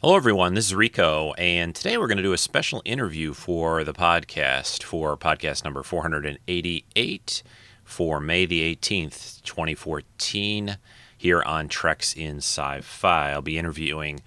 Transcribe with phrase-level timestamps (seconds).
[0.00, 0.54] Hello, everyone.
[0.54, 4.84] This is Rico, and today we're going to do a special interview for the podcast
[4.84, 7.42] for podcast number 488
[7.82, 10.76] for May the 18th, 2014,
[11.16, 13.32] here on Treks in Sci Fi.
[13.32, 14.20] I'll be interviewing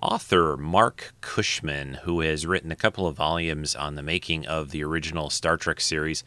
[0.00, 4.84] author Mark Cushman, who has written a couple of volumes on the making of the
[4.84, 6.22] original Star Trek series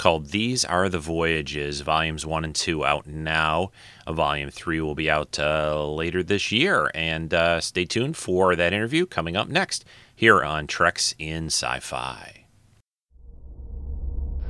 [0.00, 3.70] called These Are the Voyages, volumes one and two out now.
[4.08, 6.90] Volume three will be out uh, later this year.
[6.94, 9.84] And uh, stay tuned for that interview coming up next
[10.16, 12.46] here on Treks in Sci Fi.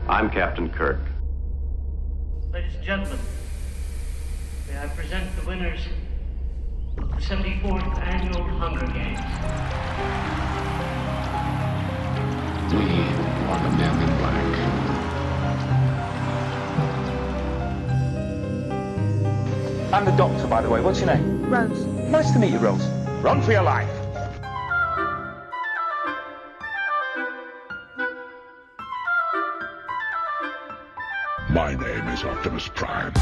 [0.09, 1.01] I'm Captain Kirk.
[2.53, 3.19] Ladies and gentlemen,
[4.69, 5.81] may I present the winners
[6.97, 9.19] of the 74th Annual Hunger Games.
[12.73, 13.03] We
[13.51, 14.10] are the men
[19.93, 20.81] I'm the doctor, by the way.
[20.81, 21.51] What's your name?
[21.51, 21.85] Rose.
[21.85, 22.87] Nice to meet you, Rose.
[23.23, 23.89] Run for your life.
[31.51, 33.13] My name is Optimus Prime.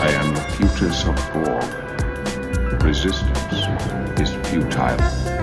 [0.00, 2.82] I am the Futus of Borg.
[2.82, 5.33] Resistance is futile.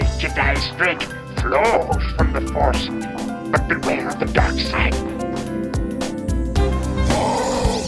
[0.00, 2.88] The Jedi strength flows from the Force,
[3.50, 4.94] but beware of the dark side.
[7.12, 7.86] Oh,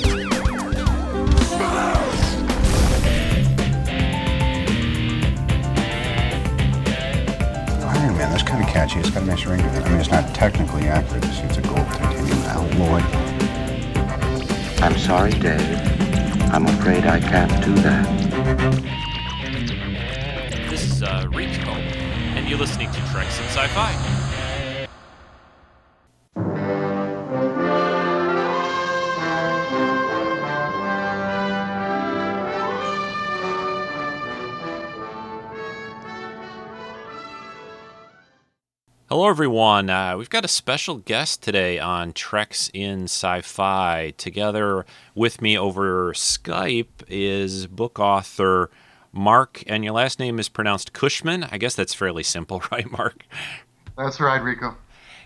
[7.88, 9.00] Iron Man, that's kind of catchy.
[9.00, 9.84] It's got a nice ring to it.
[9.84, 11.24] I mean, it's not technically accurate.
[11.24, 13.00] It's, it's a gold titanium alloy.
[14.82, 15.78] I'm sorry, Dave.
[16.52, 18.21] I'm afraid I can't do that.
[22.52, 23.92] You're listening to Treks in Sci Fi.
[39.08, 39.88] Hello, everyone.
[39.88, 44.12] Uh, we've got a special guest today on Treks in Sci Fi.
[44.18, 44.84] Together
[45.14, 48.68] with me over Skype is book author
[49.12, 51.44] Mark, and your last name is pronounced Cushman.
[51.44, 53.24] I guess that's fairly simple, right, Mark?
[53.96, 54.76] That's right, Rico.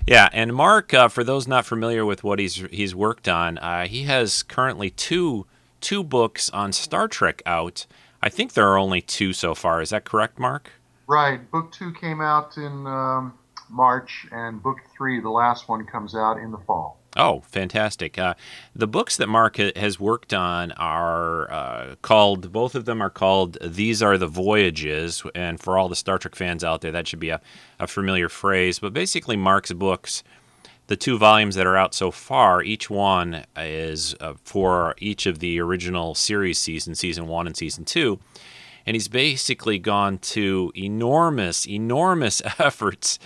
[0.06, 3.86] Yeah, and Mark, uh, for those not familiar with what he's he's worked on, uh,
[3.86, 5.46] he has currently two
[5.80, 7.86] two books on Star Trek out.
[8.22, 9.80] I think there are only two so far.
[9.80, 10.70] Is that correct, Mark?
[11.06, 11.48] Right.
[11.50, 13.34] Book two came out in um,
[13.68, 16.95] March, and book three, the last one, comes out in the fall.
[17.16, 18.18] Oh, fantastic.
[18.18, 18.34] Uh,
[18.74, 23.08] the books that Mark ha- has worked on are uh, called, both of them are
[23.08, 25.22] called These Are the Voyages.
[25.34, 27.40] And for all the Star Trek fans out there, that should be a,
[27.80, 28.78] a familiar phrase.
[28.78, 30.22] But basically, Mark's books,
[30.88, 35.38] the two volumes that are out so far, each one is uh, for each of
[35.38, 38.20] the original series seasons, season one and season two.
[38.84, 43.18] And he's basically gone to enormous, enormous efforts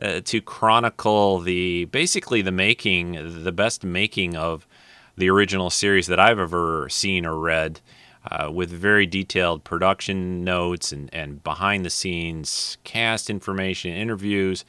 [0.00, 4.66] uh, to chronicle the basically the making, the best making of
[5.16, 7.80] the original series that I've ever seen or read,
[8.30, 14.64] uh, with very detailed production notes and, and behind the scenes cast information, interviews,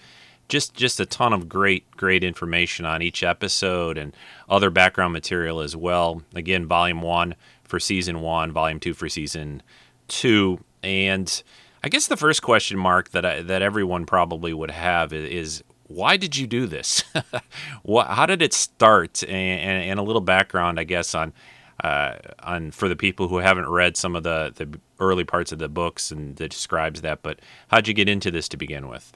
[0.47, 4.13] just just a ton of great great information on each episode and
[4.49, 6.21] other background material as well.
[6.35, 9.63] Again, volume one for season one, volume two for season
[10.09, 11.41] two, and
[11.83, 16.15] I guess the first question mark that I, that everyone probably would have is, why
[16.15, 17.03] did you do this?
[17.83, 19.23] what, how did it start?
[19.23, 21.33] And, and, and, a little background, I guess, on
[21.83, 25.59] uh, on for the people who haven't read some of the, the early parts of
[25.59, 27.23] the books and that describes that.
[27.23, 29.13] But how'd you get into this to begin with?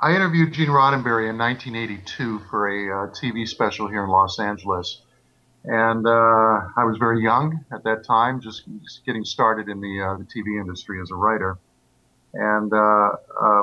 [0.00, 5.02] I interviewed Gene Roddenberry in 1982 for a uh, TV special here in Los Angeles.
[5.64, 10.02] And uh, I was very young at that time, just, just getting started in the,
[10.02, 11.58] uh, the TV industry as a writer.
[12.34, 13.62] And uh, uh,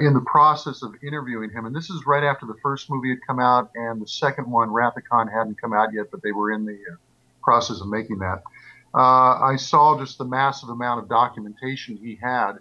[0.00, 3.18] in the process of interviewing him, and this is right after the first movie had
[3.26, 6.64] come out, and the second one, Wrath hadn't come out yet, but they were in
[6.64, 6.96] the uh,
[7.42, 8.42] process of making that.
[8.94, 12.52] Uh, I saw just the massive amount of documentation he had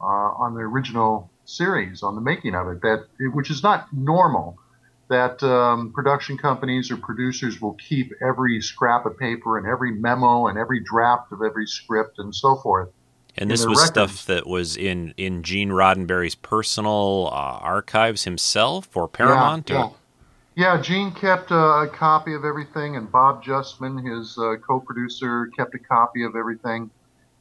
[0.00, 4.58] uh, on the original series, on the making of it, that which is not normal.
[5.08, 10.46] That um, production companies or producers will keep every scrap of paper and every memo
[10.46, 12.88] and every draft of every script and so forth.
[13.36, 13.90] And this was records.
[13.90, 19.70] stuff that was in in Gene Roddenberry's personal uh, archives himself, or Paramount.
[19.70, 19.96] Yeah, or?
[20.54, 20.74] yeah.
[20.76, 25.80] yeah Gene kept a copy of everything, and Bob Justman, his uh, co-producer, kept a
[25.80, 26.90] copy of everything.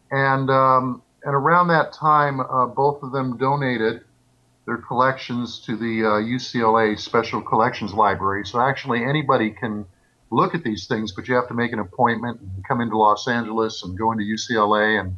[0.09, 4.03] And um, and around that time, uh, both of them donated
[4.65, 8.45] their collections to the uh, UCLA Special Collections Library.
[8.45, 9.85] So actually, anybody can
[10.31, 13.27] look at these things, but you have to make an appointment and come into Los
[13.27, 15.15] Angeles and go into UCLA and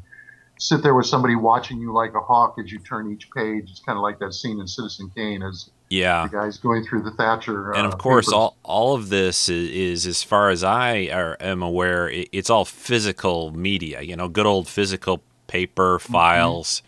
[0.57, 3.69] sit there with somebody watching you like a hawk as you turn each page.
[3.69, 7.03] It's kind of like that scene in Citizen Kane as yeah the guy's going through
[7.03, 7.71] the Thatcher.
[7.73, 8.33] and uh, of course papers.
[8.33, 12.49] all all of this is, is as far as i are, am aware it, it's
[12.49, 16.81] all physical media you know good old physical paper files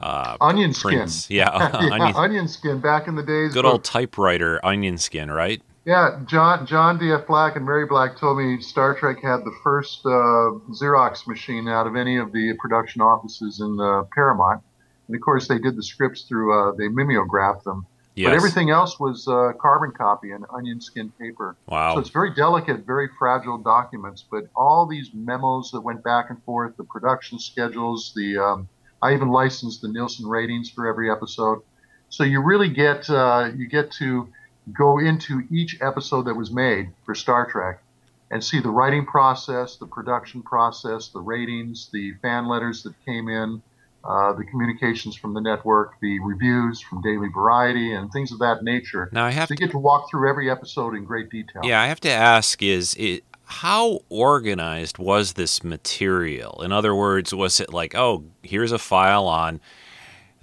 [0.00, 1.08] uh, onion skin.
[1.28, 1.48] yeah,
[1.82, 3.52] yeah, onion, onion skin back in the days.
[3.52, 7.26] good old typewriter onion skin right Yeah, John John D.F.
[7.26, 11.86] Black and Mary Black told me Star Trek had the first uh, Xerox machine out
[11.86, 14.62] of any of the production offices in uh, Paramount,
[15.06, 17.86] and of course they did the scripts through uh, they mimeographed them.
[18.14, 21.54] yes But everything else was uh, carbon copy and onion skin paper.
[21.66, 24.24] wow So it's very delicate, very fragile documents.
[24.30, 28.68] But all these memos that went back and forth, the production schedules, the um,
[29.02, 31.60] I even licensed the Nielsen ratings for every episode.
[32.08, 34.28] So you really get uh, you get to
[34.72, 37.80] go into each episode that was made for Star Trek
[38.30, 43.28] and see the writing process, the production process, the ratings, the fan letters that came
[43.28, 43.62] in,
[44.02, 48.62] uh, the communications from the network, the reviews from Daily Variety, and things of that
[48.62, 49.08] nature.
[49.12, 51.62] now i have So to get to walk through every episode in great detail.
[51.64, 57.32] yeah i have to ask is it how organized was this material in other words
[57.34, 59.60] was it like oh here's a file on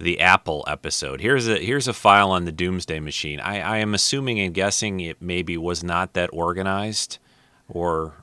[0.02, 1.20] the Apple episode.
[1.20, 3.40] Here's a here's a file on the Doomsday Machine.
[3.40, 7.18] I, I am assuming and guessing it maybe was not that organized,
[7.68, 8.14] or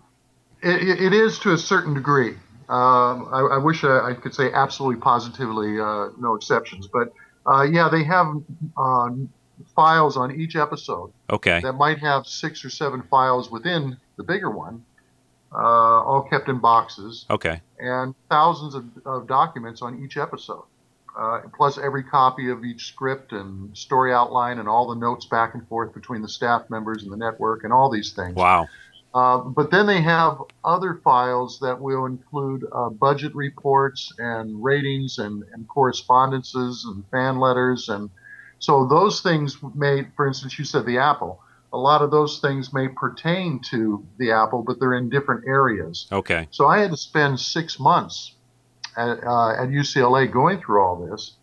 [0.61, 2.35] It, it- is to a certain degree.
[2.67, 7.11] Um, I, I wish I, I could say absolutely positively uh, no exceptions, but
[7.47, 8.27] uh, yeah, they have
[8.77, 9.09] uh,
[9.75, 14.51] files on each episode okay, that might have six or seven files within the bigger
[14.51, 14.83] one,
[15.51, 20.63] uh, all kept in boxes, okay, and thousands of, of documents on each episode.
[21.17, 25.53] Uh, plus every copy of each script and story outline and all the notes back
[25.53, 28.35] and forth between the staff members and the network and all these things.
[28.35, 28.67] wow,
[29.13, 35.17] Uh, but then they have other files that will include uh, budget reports and ratings
[35.17, 37.89] and, and correspondences and fan letters.
[37.89, 38.09] And
[38.59, 41.41] so those things may, for instance, you said the Apple.
[41.73, 46.07] A lot of those things may pertain to the Apple, but they're in different areas.
[46.12, 48.35] okay, So I had to spend six months
[49.00, 51.34] at, uh, at UCLA going through all this.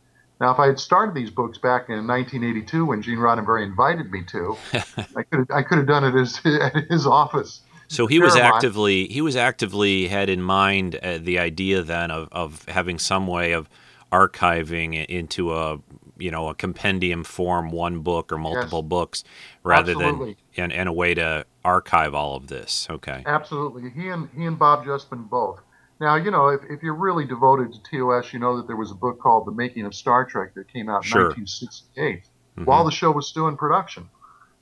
[0.41, 4.23] Now, if I had started these books back in 1982 when Gene Roddenberry invited me
[4.25, 4.57] to,
[5.17, 7.63] I could I could have done it as, at his office.
[7.89, 12.29] So he was actively he was actively had in mind uh, the idea then of,
[12.33, 13.69] of having some way of
[14.13, 15.79] archiving into a
[16.19, 19.25] you know a compendium form one book or multiple books
[19.63, 20.37] rather Absolutely.
[20.57, 22.87] than and, and a way to archive all of this.
[22.91, 23.23] Okay.
[23.25, 25.61] Absolutely, he and he and Bob Justman both.
[25.99, 28.91] Now, you know, if, if you're really devoted to TOS, you know that there was
[28.91, 31.23] a book called The Making of Star Trek that came out in Sure.
[31.31, 32.23] 1968
[32.59, 32.67] Mhm.
[32.67, 34.09] while the show was still in production.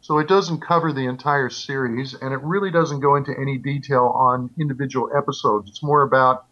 [0.00, 4.12] So it doesn't cover the entire series, and it really doesn't go into any detail
[4.14, 5.70] on individual episodes.
[5.70, 6.44] It's more about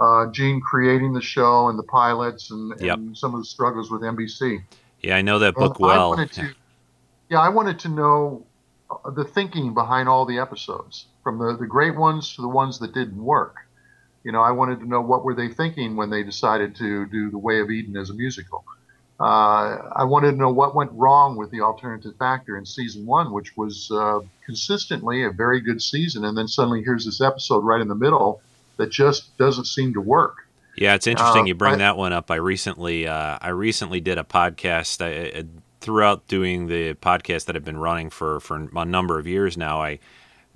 [0.00, 2.96] uh, Gene creating the show and the pilots and, Yep.
[2.98, 4.62] and some of the struggles with NBC.
[5.00, 6.10] Yeah, I know that And book I well.
[6.10, 6.50] wanted to,
[7.28, 8.44] yeah, I wanted to know
[8.90, 12.78] uh, the thinking behind all the episodes, from the, the great ones to the ones
[12.78, 13.56] that didn't work.
[14.28, 17.30] You know, I wanted to know what were they thinking when they decided to do
[17.30, 18.62] The Way of Eden as a musical.
[19.18, 23.32] Uh, I wanted to know what went wrong with the alternative factor in season one,
[23.32, 27.80] which was uh, consistently a very good season, and then suddenly here's this episode right
[27.80, 28.42] in the middle
[28.76, 30.46] that just doesn't seem to work.
[30.76, 32.30] Yeah, it's interesting Uh, you bring I- that one up.
[32.30, 35.00] I recently, uh, I recently did a podcast.
[35.02, 35.44] I, I,
[35.80, 39.80] throughout doing the podcast that I've been running for for a number of years now,
[39.80, 40.00] I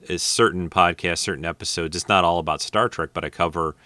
[0.08, 1.96] is certain podcasts, certain episodes.
[1.96, 3.76] It's not all about Star Trek, but I cover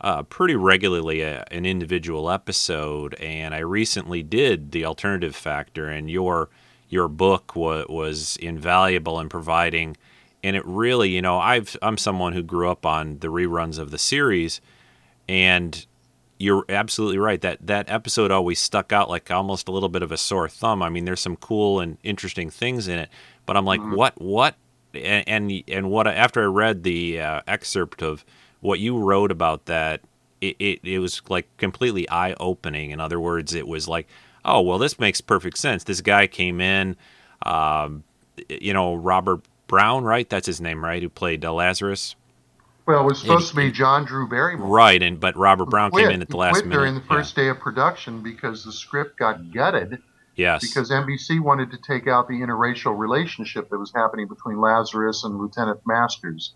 [0.00, 3.14] uh, pretty regularly a, an individual episode.
[3.14, 6.48] And I recently did the alternative factor, and your
[6.88, 9.96] your book wa- was invaluable in providing.
[10.42, 13.90] And it really, you know, I've I'm someone who grew up on the reruns of
[13.90, 14.60] the series,
[15.28, 15.86] and
[16.38, 20.10] you're absolutely right that that episode always stuck out like almost a little bit of
[20.10, 20.82] a sore thumb.
[20.82, 23.10] I mean, there's some cool and interesting things in it,
[23.44, 24.56] but I'm like, what, what,
[24.94, 26.06] and and, and what?
[26.08, 28.24] After I read the uh, excerpt of
[28.60, 30.02] what you wrote about that,
[30.40, 32.90] it, it it was like completely eye opening.
[32.92, 34.08] In other words, it was like,
[34.44, 35.84] oh well, this makes perfect sense.
[35.84, 36.96] This guy came in,
[37.46, 38.04] um,
[38.48, 40.28] you know, Robert Brown, right?
[40.28, 41.02] That's his name, right?
[41.02, 42.16] Who played uh, Lazarus,
[42.86, 44.82] Well, it was supposed to be John Drew Barrymore.
[44.82, 45.02] right?
[45.02, 47.28] And but Robert Brown came in at the He last quit minute during the Yeah.
[47.28, 50.02] first day of production because the script got gutted
[50.40, 50.60] Yes.
[50.60, 55.38] because NBC wanted to take out the interracial relationship that was happening between Lazarus and
[55.38, 56.54] Lieutenant Masters.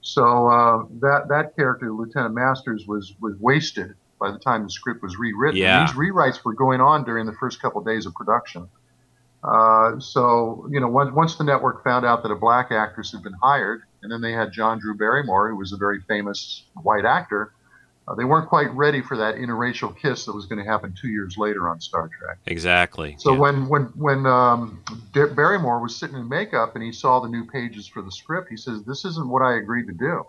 [0.00, 5.02] So uh, that that character, Lieutenant Masters, was was wasted by the time the script
[5.02, 5.60] was rewritten.
[5.60, 5.86] Yeah.
[5.86, 8.68] These rewrites were going on during the first couple days of production.
[9.42, 13.22] Uh, so, you know, once, once the network found out that a black actress had
[13.22, 17.04] been hired, and then they had John Drew Barrymore, who was a very famous white
[17.04, 17.52] actor,
[18.08, 21.08] uh, they weren't quite ready for that interracial kiss that was going to happen two
[21.08, 22.38] years later on Star Trek.
[22.46, 23.16] Exactly.
[23.18, 23.38] So yeah.
[23.38, 27.86] when when when um, Barrymore was sitting in makeup and he saw the new pages
[27.86, 30.24] for the script, he says, "This isn't what I agreed to do,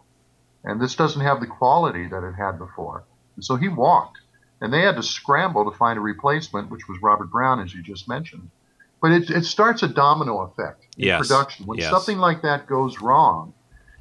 [0.63, 3.05] and this doesn't have the quality that it had before."
[3.35, 4.17] And so he walked,
[4.59, 7.81] and they had to scramble to find a replacement, which was Robert Brown, as you
[7.81, 8.49] just mentioned.
[9.01, 11.65] But it, it starts a domino effect in Yes, production.
[11.65, 11.89] When yes.
[11.89, 13.53] something like that goes wrong,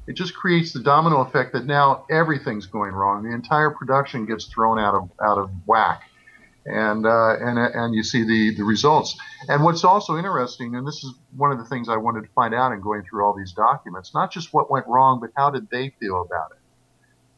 [0.09, 3.23] it just creates the domino effect that now everything's going wrong.
[3.23, 6.01] The entire production gets thrown out of out of whack
[6.65, 9.17] and uh, and and you see the the results.
[9.47, 12.53] And what's also interesting, and this is one of the things I wanted to find
[12.53, 15.69] out in going through all these documents, not just what went wrong, but how did
[15.69, 16.57] they feel about it.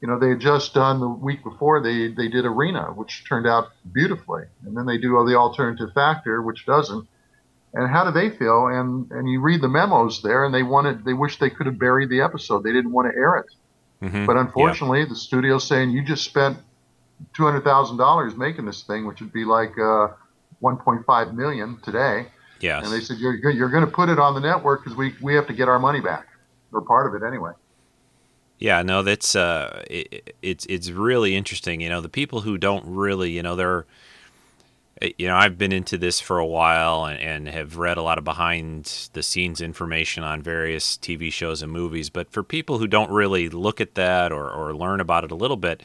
[0.01, 3.47] You know, they had just done the week before they they did Arena, which turned
[3.47, 7.07] out beautifully, and then they do the alternative factor, which doesn't.
[7.73, 8.67] And how do they feel?
[8.67, 11.79] And and you read the memos there, and they wanted they wish they could have
[11.79, 12.63] buried the episode.
[12.63, 13.45] They didn't want to air it.
[14.05, 14.25] Mhm.
[14.25, 14.41] But Yeah.
[14.41, 16.57] unfortunately, the studio's saying you just spent
[17.33, 20.07] two hundred thousand dollars making this thing, which would be like uh,
[20.59, 22.27] one point five million today.
[22.59, 22.83] Yes.
[22.83, 25.33] And they said you're you're going to put it on the network because we we
[25.35, 26.27] have to get our money back
[26.73, 27.51] or part of it anyway.
[28.59, 31.81] Yeah, no, that's uh, it, it's it's really interesting.
[31.81, 33.87] You know, the people who don't really, you know, they're,
[35.01, 38.01] Uh, you know, I've been into this for a while and, and have read a
[38.01, 42.09] lot of behind the scenes information on various TV shows and movies.
[42.09, 45.35] But for people who don't really look at that or, or learn about it a
[45.35, 45.83] little bit,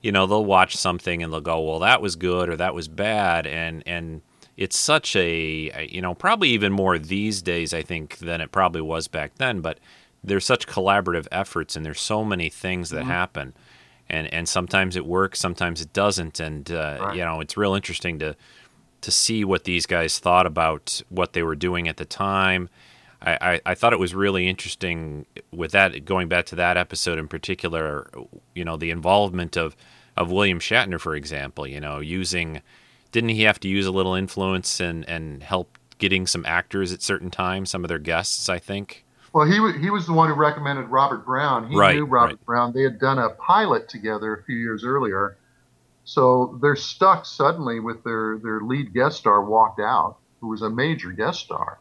[0.00, 2.88] you know, they'll watch something and they'll go, well, that was good or that was
[2.88, 4.20] bad, and and
[4.56, 8.82] it's such a, you know, probably even more these days, I think, than it probably
[8.82, 9.60] was back then.
[9.60, 9.80] But
[10.22, 13.10] there's such collaborative efforts and there's so many things that mm-hmm.
[13.10, 13.54] happen
[14.08, 16.40] and and sometimes it works sometimes it doesn't.
[16.40, 17.16] And uh, Right.
[17.16, 18.36] you know it's real interesting to
[19.00, 22.70] to see what these guys thought about what they were doing at the time.
[23.20, 27.18] I, I, I thought it was really interesting with that going back to that episode
[27.18, 28.10] in particular
[28.54, 29.76] you know the involvement of
[30.16, 32.60] of William Shatner for example you know using
[33.12, 37.00] didn't he have to use a little influence and and help getting some actors at
[37.02, 39.03] certain times some of their guests I think
[39.34, 41.68] Well, he he was the one who recommended Robert Brown.
[41.68, 42.46] He Right, knew Robert right.
[42.46, 42.72] Brown.
[42.72, 45.38] They had done a pilot together a few years earlier,
[46.04, 50.70] so they're stuck suddenly with their their lead guest star walked out, who was a
[50.70, 51.80] major guest star,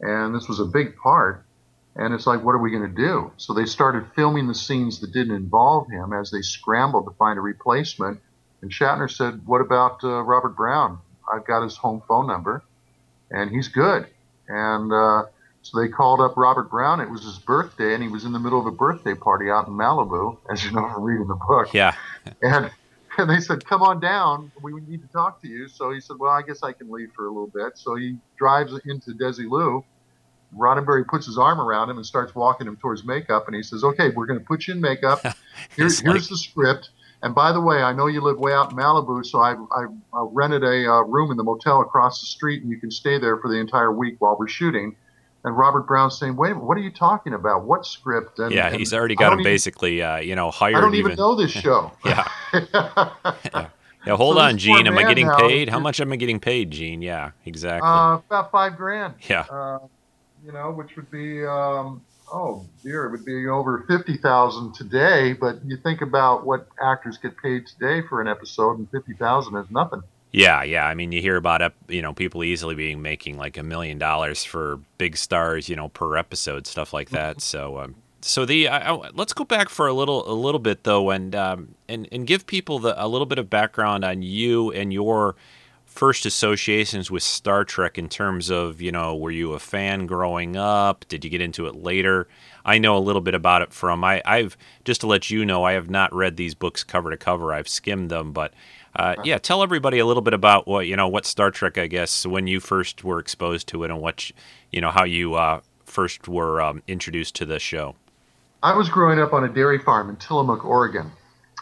[0.00, 1.44] and this was a big part.
[1.96, 3.32] And it's like, what are we going to do?
[3.38, 7.38] So they started filming the scenes that didn't involve him as they scrambled to find
[7.38, 8.20] a replacement.
[8.62, 10.98] And Shatner said, "What about uh, Robert Brown?
[11.32, 12.62] I've got his home phone number,
[13.30, 14.08] and he's good."
[14.48, 15.24] And uh,
[15.62, 17.00] so they called up Robert Brown.
[17.00, 19.68] It was his birthday, and he was in the middle of a birthday party out
[19.68, 21.72] in Malibu, as you know from reading the book.
[21.72, 21.94] yeah
[22.42, 22.70] And
[23.18, 24.50] and they said, "Come on down.
[24.62, 27.12] We need to talk to you." So he said, "Well, I guess I can leave
[27.14, 29.84] for a little bit." So he drives into Desilu.
[30.56, 33.84] Roddenberry puts his arm around him and starts walking him towards makeup, and he says,
[33.84, 35.24] "Okay, we're going to put you in makeup.
[35.76, 36.90] Here's, here's the script.
[37.22, 39.84] And by the way, I know you live way out in Malibu, so I, I,
[40.12, 43.18] I rented a uh, room in the motel across the street, and you can stay
[43.18, 44.96] there for the entire week while we're shooting."
[45.44, 47.64] And Robert Brown's saying, "Wait, what are you talking about?
[47.64, 50.76] What script?" And, yeah and he's already got him even- basically uh, you know hired
[50.76, 51.90] I don't even know this show.
[52.04, 52.28] yeah
[54.04, 54.86] Yeah, hold So on, Gene.
[54.88, 55.68] Am I getting now paid?
[55.68, 57.02] How much am I getting paid, Gene?
[57.02, 57.88] Yeah, exactly.
[57.88, 59.14] Uh, about five grand.
[59.30, 59.78] yeah, Uh,
[60.44, 65.34] you know, which would be, um, oh dear, it would be over fifty thousand today.
[65.34, 69.56] But you think about what actors get paid today for an episode, and fifty thousand
[69.56, 70.02] is nothing.
[70.32, 70.86] Yeah, yeah.
[70.86, 74.44] I mean, you hear about you know people easily being making like a million dollars
[74.44, 77.40] for big stars, you know, per episode, stuff like that.
[77.42, 80.84] So, um, so the I, I, let's go back for a little a little bit
[80.84, 84.72] though, and um, and and give people the, a little bit of background on you
[84.72, 85.36] and your
[85.92, 90.56] first associations with Star Trek in terms of, you know, were you a fan growing
[90.56, 91.04] up?
[91.08, 92.28] Did you get into it later?
[92.64, 95.64] I know a little bit about it from I, I've just to let you know,
[95.64, 97.52] I have not read these books cover to cover.
[97.52, 98.54] I've skimmed them, but
[98.96, 101.86] uh, yeah, tell everybody a little bit about what you know, what Star Trek, I
[101.86, 104.36] guess, when you first were exposed to it, and what you-
[104.70, 107.94] you know, how you uh, first were um, introduced to the show.
[108.62, 111.10] I was growing up on a dairy farm in Tillamook, Oregon,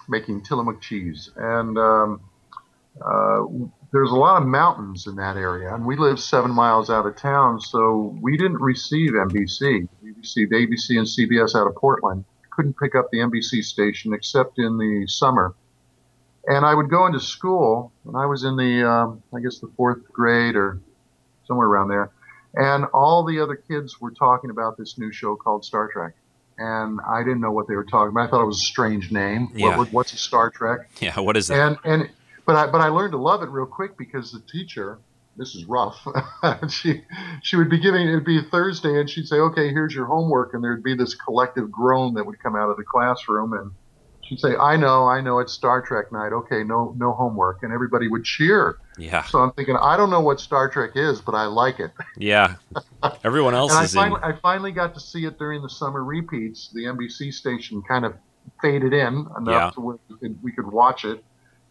[0.09, 2.21] making Tillamook cheese, and um,
[3.05, 3.45] uh,
[3.93, 7.17] there's a lot of mountains in that area, and we lived seven miles out of
[7.17, 9.89] town, so we didn't receive NBC.
[10.03, 12.25] We received ABC and CBS out of Portland.
[12.51, 15.55] Couldn't pick up the NBC station except in the summer.
[16.47, 19.71] And I would go into school, and I was in the, um, I guess, the
[19.77, 20.81] fourth grade or
[21.47, 22.11] somewhere around there,
[22.55, 26.15] and all the other kids were talking about this new show called Star Trek
[26.61, 28.29] and I didn't know what they were talking about.
[28.29, 29.49] I thought it was a strange name.
[29.55, 29.79] Yeah.
[29.79, 30.91] What, what's a Star Trek?
[31.01, 31.59] Yeah, what is that?
[31.59, 32.11] And and
[32.47, 34.99] but I but I learned to love it real quick because the teacher,
[35.37, 36.07] this is rough.
[36.69, 37.03] she
[37.43, 40.63] she would be giving it'd be Thursday and she'd say, okay, here's your homework, and
[40.63, 43.73] there'd be this collective groan that would come out of the classroom and.
[44.31, 46.33] She'd say, "I know, I know, it's Star Trek night.
[46.33, 48.79] Okay, no, no homework," and everybody would cheer.
[48.97, 51.91] yeah, So I'm thinking, I don't know what Star Trek is, but I like it.
[52.17, 52.55] yeah.
[53.25, 54.01] Everyone else And I is in.
[54.01, 56.71] finally, I finally got to see it during the summer repeats.
[56.73, 58.15] The NBC station kind of
[58.63, 59.71] faded in enough Yeah.
[59.71, 61.25] to where we could, we could watch it.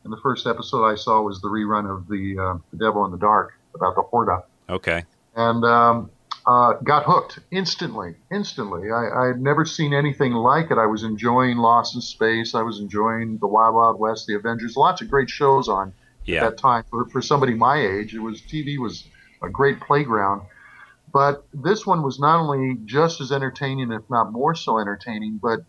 [0.03, 3.11] And the first episode I saw was the rerun of the, uh, the Devil in
[3.11, 5.05] the Dark about the Horta, Okay.
[5.37, 6.09] and um,
[6.49, 8.15] uh, got hooked instantly.
[8.31, 10.77] Instantly, I, I had never seen anything like it.
[10.77, 12.55] I was enjoying Lost in Space.
[12.55, 14.75] I was enjoying the Wild Wild West, the Avengers.
[14.75, 15.93] Lots of great shows on
[16.25, 16.41] Yeah.
[16.45, 19.05] that time for, for somebody my age it was tv was
[19.41, 20.41] a great playground
[21.11, 25.59] but this one was not only just as entertaining if not more so entertaining but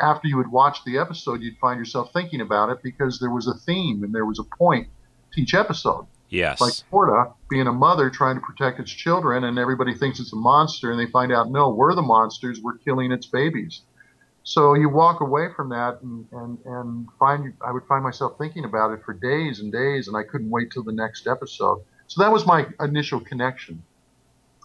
[0.00, 3.46] after you would watch the episode you'd find yourself thinking about it because there was
[3.46, 4.88] a theme and there was a point
[5.32, 6.60] to each episode Yes.
[6.60, 10.36] like Horta being a mother trying to protect its children, and everybody thinks it's a
[10.36, 13.82] monster, and they find out no, we're the monsters, we're killing its babies.
[14.44, 18.64] So you walk away from that, and and and find I would find myself thinking
[18.64, 21.84] about it for days and days, and I couldn't wait till the next episode.
[22.06, 23.82] So that was my initial connection.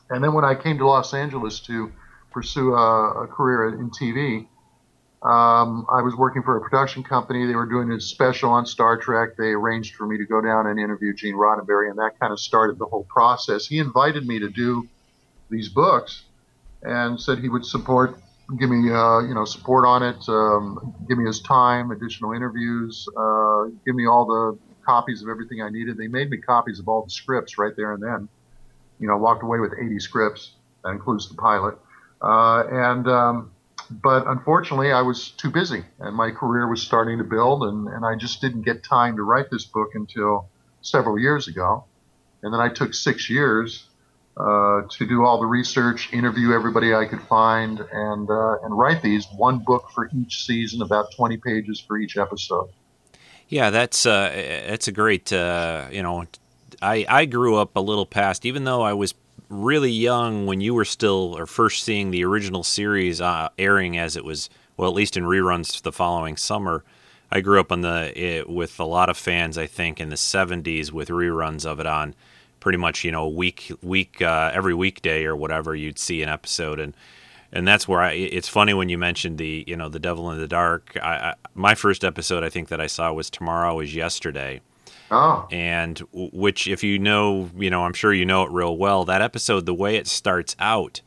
[0.09, 1.91] And then when I came to Los Angeles to
[2.31, 4.47] pursue a, a career in TV,
[5.25, 7.47] um, I was working for a production company.
[7.47, 9.35] They were doing a special on Star Trek.
[9.35, 12.39] They arranged for me to go down and interview Gene Roddenberry, and that kind of
[12.39, 13.65] started the whole process.
[13.65, 14.87] He invited me to do
[15.49, 16.25] these books
[16.83, 18.19] and said he would support,
[18.59, 23.07] give me, uh, you know, support on it, um, give me his time, additional interviews,
[23.17, 25.97] uh, give me all the copies of everything I needed.
[25.97, 28.29] They made me copies of all the scripts right there and then.
[28.99, 30.51] You know, walked away with 80 scripts.
[30.83, 31.79] That includes the pilot.
[32.21, 33.51] Uh, and um,
[33.89, 38.05] but unfortunately, I was too busy, and my career was starting to build, and, and
[38.05, 40.49] I just didn't get time to write this book until
[40.81, 41.85] several years ago.
[42.43, 43.87] And then I took six years
[44.37, 49.01] uh, to do all the research, interview everybody I could find, and uh, and write
[49.01, 52.69] these one book for each season, about 20 pages for each episode.
[53.47, 55.31] Yeah, that's uh, that's a great.
[55.31, 56.25] Uh, you know,
[56.81, 59.13] I I grew up a little past, even though I was
[59.49, 64.15] really young when you were still or first seeing the original series uh, airing as
[64.15, 64.49] it was.
[64.77, 66.83] Well, at least in reruns the following summer.
[67.31, 69.57] I grew up on the it, with a lot of fans.
[69.57, 72.13] I think in the '70s with reruns of it on
[72.59, 76.79] pretty much you know week week uh, every weekday or whatever you'd see an episode
[76.79, 76.95] and
[77.55, 78.11] and that's where I.
[78.11, 80.97] It's funny when you mentioned the, you know, the Devil in the Dark.
[81.01, 84.59] I, I, my first episode, I think that I saw was Tomorrow is Yesterday,
[85.11, 89.05] Oh, and which, if you know, you know, I'm sure you know it real well.
[89.05, 91.01] That episode, the way it starts out,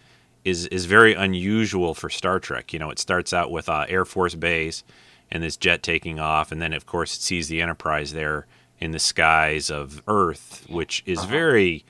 [0.45, 2.73] is is very unusual for Star Trek.
[2.73, 4.85] You know, it starts out with uh, Air Force Base
[5.31, 8.47] and this jet taking off, and then of course it sees the Enterprise there
[8.81, 11.85] in the skies of Earth, which is very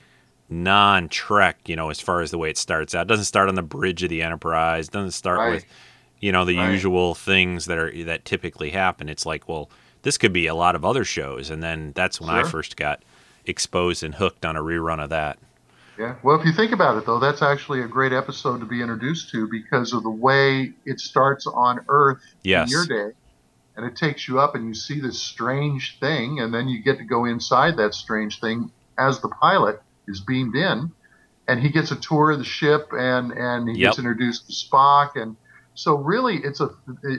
[0.49, 3.03] non-Trek, you know, as far as the way it starts out.
[3.03, 4.87] It doesn't start on the bridge of the Enterprise.
[4.87, 5.51] It doesn't start Right.
[5.53, 5.65] with,
[6.19, 6.71] you know, the Right.
[6.71, 9.07] usual things that are that typically happen.
[9.09, 9.69] It's like, well,
[10.03, 13.01] this could be a lot of other shows, and then that's when I first got
[13.45, 15.37] exposed and hooked on a rerun of that.
[15.97, 16.15] Yeah.
[16.23, 19.31] Well, if you think about it, though, that's actually a great episode to be introduced
[19.31, 22.67] to because of the way it starts on Earth Yes.
[22.67, 23.15] in your day.
[23.75, 26.97] And it takes you up and you see this strange thing, and then you get
[26.99, 30.91] to go inside that strange thing as the pilot is beamed in.
[31.47, 33.89] And he gets a tour of the ship and, and he Yep.
[33.89, 35.21] gets introduced to Spock.
[35.21, 35.35] And
[35.79, 36.71] so, really, it's a,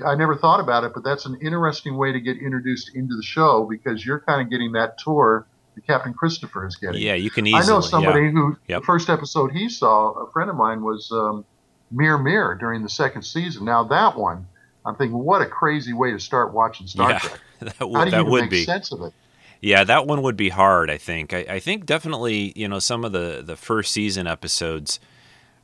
[0.05, 3.23] I never thought about it, but that's an interesting way to get introduced into the
[3.23, 7.01] show because you're kind of getting that tour that Captain Christopher is getting.
[7.01, 7.63] Yeah, you can easily.
[7.63, 8.31] I know somebody yeah.
[8.33, 8.81] who Yep.
[8.83, 11.47] the first episode he saw, a friend of mine was um,
[11.91, 13.65] Mirror Mirror during the second season.
[13.65, 14.47] Now that one,
[14.85, 17.41] I'm thinking, what a crazy way to start watching Star Yeah, Trek.
[17.61, 18.65] that How do you that even would make be.
[18.65, 19.15] sense of it?
[19.63, 20.91] Yeah, that one would be hard.
[20.91, 21.33] I think.
[21.33, 25.01] I, I think definitely, you know, some of the the first season episodes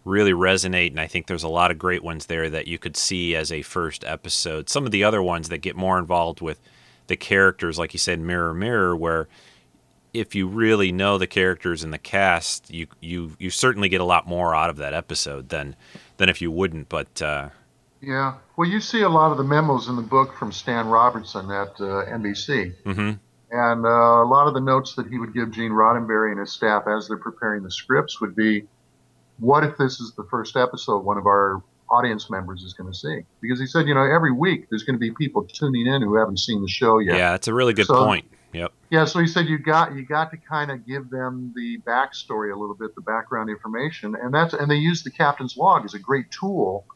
[0.07, 2.97] really resonate, and I think there's a lot of great ones there that you could
[2.97, 4.69] see as a first episode.
[4.69, 6.61] Some of the other ones that get more involved with
[7.09, 9.29] the characters, like you said, Mirror Mirror, where
[10.12, 14.05] if you really know the characters and the cast, you you you certainly get a
[14.05, 15.77] lot more out of that episode than
[16.16, 16.88] than if you wouldn't.
[16.88, 17.51] But uh,
[18.01, 18.35] Yeah.
[18.57, 21.81] Well, you see a lot of the memos in the book from Stan Robertson at
[21.81, 22.75] uh, NBC.
[22.85, 23.19] mhm.
[23.49, 26.53] And uh, a lot of the notes that he would give Gene Roddenberry and his
[26.53, 28.64] staff as they're preparing the scripts would be,
[29.38, 32.99] what if this is the first episode one of our audience members is going to
[32.99, 33.20] see?
[33.40, 36.16] Because he said, you know, every week there's going to be people tuning in who
[36.16, 37.16] haven't seen the show yet.
[37.16, 38.27] yeah, it's a really good So- point.
[38.53, 38.72] Yep.
[38.90, 42.55] Yeah, so he said you got you got to kind of give them the backstory
[42.55, 45.92] a little bit, the background information, and that's and they use the captain's log as
[45.92, 46.87] a great tool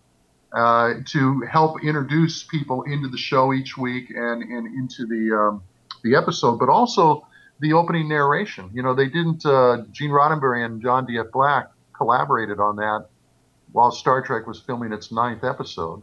[0.53, 5.63] uh, to help introduce people into the show each week and, and into the um,
[6.03, 7.27] the episode, but also
[7.59, 8.71] the opening narration.
[8.73, 9.45] You know, they didn't.
[9.45, 11.19] Uh, Gene Roddenberry and John D.
[11.19, 11.27] F.
[11.31, 11.69] Black
[12.01, 13.07] collaborated on that
[13.73, 16.03] while Star Trek was filming its ninth episode,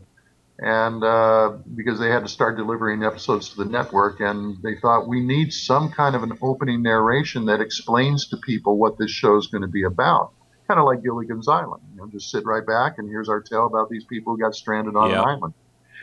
[0.59, 5.07] and uh, because they had to start delivering episodes to the network, and they thought
[5.07, 9.37] we need some kind of an opening narration that explains to people what this show
[9.37, 10.31] is going to be about.
[10.67, 13.65] Kind of like Gilligan's Island, you know, just sit right back and here's our tale
[13.65, 15.19] about these people who got stranded on Yep.
[15.19, 15.53] an island.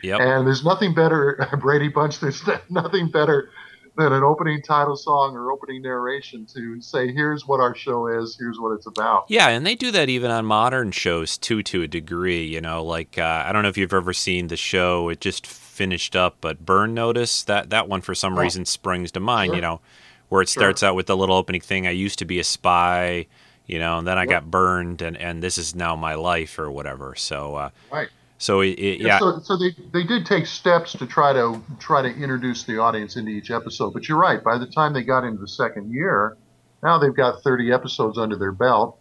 [0.03, 0.19] Yep.
[0.19, 2.19] And there's nothing better, Brady Bunch.
[2.19, 3.49] There's nothing better
[3.97, 8.35] than an opening title song or opening narration to say, "Here's what our show is.
[8.39, 11.81] Here's what it's about." Yeah, and they do that even on modern shows too, to
[11.83, 12.43] a degree.
[12.43, 15.09] You know, like uh, I don't know if you've ever seen the show.
[15.09, 18.41] It just finished up, but Burn Notice that that one for some Oh.
[18.41, 19.49] reason springs to mind.
[19.49, 19.55] Sure.
[19.55, 19.81] You know,
[20.29, 20.61] where it Sure.
[20.61, 21.87] starts out with the little opening thing.
[21.87, 23.27] I used to be a spy.
[23.67, 24.29] You know, and then I Yep.
[24.29, 27.15] got burned, and and this is now my life or whatever.
[27.15, 28.09] So, uh, Right.
[28.37, 32.01] So it, it, yeah, So, so they, they did take steps to try to try
[32.01, 33.93] to introduce the audience into each episode.
[33.93, 34.43] But you're right.
[34.43, 36.37] By the time they got into the second year,
[36.83, 38.99] now they've got 30 episodes under their belt,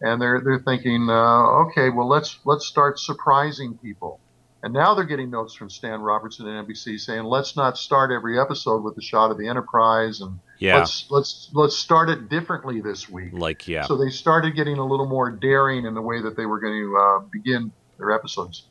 [0.00, 4.20] and they're they're thinking, uh, okay, well let's let's start surprising people.
[4.62, 8.40] And now they're getting notes from Stan Robertson and NBC saying, let's not start every
[8.40, 12.80] episode with a shot of the Enterprise, and yeah, let's let's let's start it differently
[12.80, 13.32] this week.
[13.32, 13.84] like yeah.
[13.84, 16.74] So they started getting a little more daring in the way that they were going
[16.74, 18.66] to uh, begin their episodes.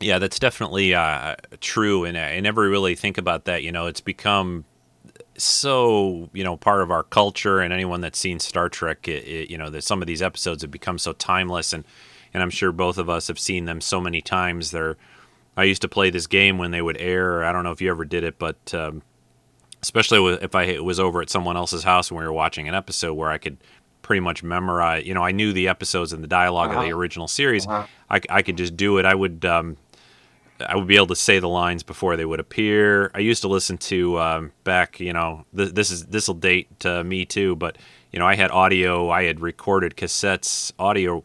[0.00, 3.62] Yeah, that's definitely uh, true, and I never really think about that.
[3.62, 4.64] You know, it's become
[5.36, 9.50] so you know part of our culture, and anyone that's seen Star Trek, it, it,
[9.50, 11.84] you know, that some of these episodes have become so timeless, and
[12.32, 14.70] and I'm sure both of us have seen them so many times.
[14.70, 14.96] They're
[15.56, 17.44] I used to play this game when they would air.
[17.44, 19.02] I don't know if you ever did it, but um,
[19.82, 23.14] especially if I was over at someone else's house and we were watching an episode
[23.14, 23.58] where I could
[24.02, 25.04] pretty much memorize.
[25.06, 26.96] You know, I knew the episodes and the dialog of the Uh-huh.
[26.96, 27.66] original series.
[27.66, 27.86] Uh-huh.
[28.08, 29.04] I, I could just do it.
[29.04, 29.76] I would um,
[30.68, 33.10] I would be able to say the lines before they would appear.
[33.14, 36.84] I used to listen to um, back, you know, th- this is this will date
[36.86, 37.78] uh, me too, but
[38.12, 39.08] you know, I had audio.
[39.10, 41.24] I had recorded cassettes, audio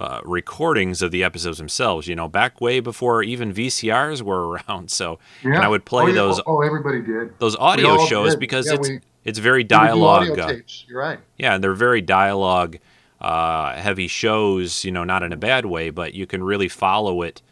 [0.00, 2.06] uh, recordings of the episodes themselves.
[2.08, 4.90] You know, back way before even VCRs were around.
[4.90, 5.54] So, yeah.
[5.56, 7.38] and I would play oh, those Oh, everybody did.
[7.38, 8.40] those audio shows did.
[8.40, 10.38] because Yeah, it's we- it's very We would do dialogue.
[10.38, 10.52] uh.
[10.86, 11.18] You're right.
[11.36, 12.78] yeah, and they're very dialogue
[13.20, 17.22] uh, heavy shows, you know, not in a bad way, but you can really follow
[17.22, 17.42] it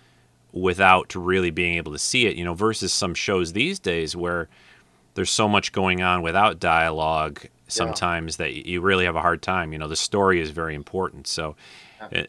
[0.55, 4.49] without really being able to see it, you know, versus some shows these days where
[5.15, 9.73] there's so much going on without dialogue sometimes that you really have a hard time.
[9.73, 11.27] You know, the story is very important.
[11.27, 11.57] So,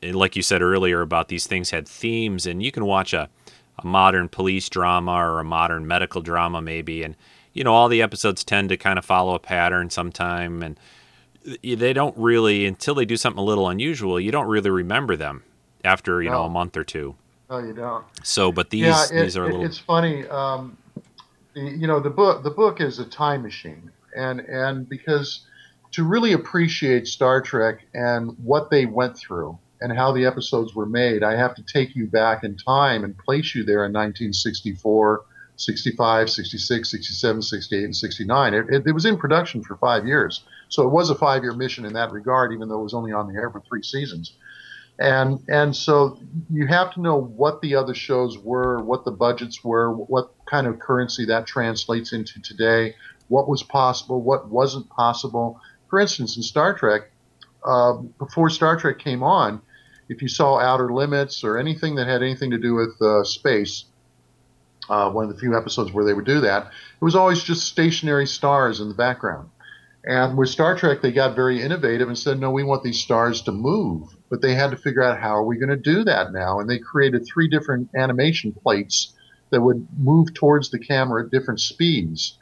[0.01, 3.29] and like you said earlier about these things had themes, and you can watch a,
[3.77, 7.15] a modern police drama or a modern medical drama maybe, and
[7.53, 10.79] you know all the episodes tend to kind of follow a pattern sometime, and
[11.61, 14.19] they don't really until they do something a little unusual.
[14.19, 15.43] You don't really remember them
[15.83, 17.15] after you know a month or two.
[17.49, 18.05] No, you don't.
[18.23, 20.27] So, but these yeah, it, these are a little it's funny.
[20.27, 20.77] Um,
[21.53, 25.41] the, you know, the book the book is a time machine, and and because
[25.91, 30.85] to really appreciate Star Trek and what they went through and how the episodes were
[30.85, 35.23] made, I have to take you back in time and place you there in 1964,
[35.57, 38.53] 65, 66, 67, 68, and 69.
[38.53, 41.53] It, it, it was in production for five years, so it was a five year
[41.53, 44.33] mission in that regard, even though it was only on the air for three seasons
[44.97, 46.17] and and so
[46.49, 50.67] you have to know what the other shows were, what the budgets were, what kind
[50.67, 52.95] of currency that translates into today,
[53.27, 55.59] what was possible, what wasn't possible.
[55.89, 57.11] For instance, in Star Trek,
[57.63, 59.61] uh, before Star Trek came on,
[60.07, 63.85] if you saw Outer Limits or anything that had anything to do with uh, space,
[64.89, 67.67] uh, one of the few episodes where they would do that, it was always just
[67.67, 69.49] stationary stars in the background.
[70.05, 73.41] And with Star Trek, they got very innovative and said, no, we want these stars
[73.43, 74.15] to move.
[74.29, 76.59] But they had to figure out how are we going to do that now?
[76.59, 79.13] And they created three different animation plates
[79.51, 82.37] that would move towards the camera at different speeds.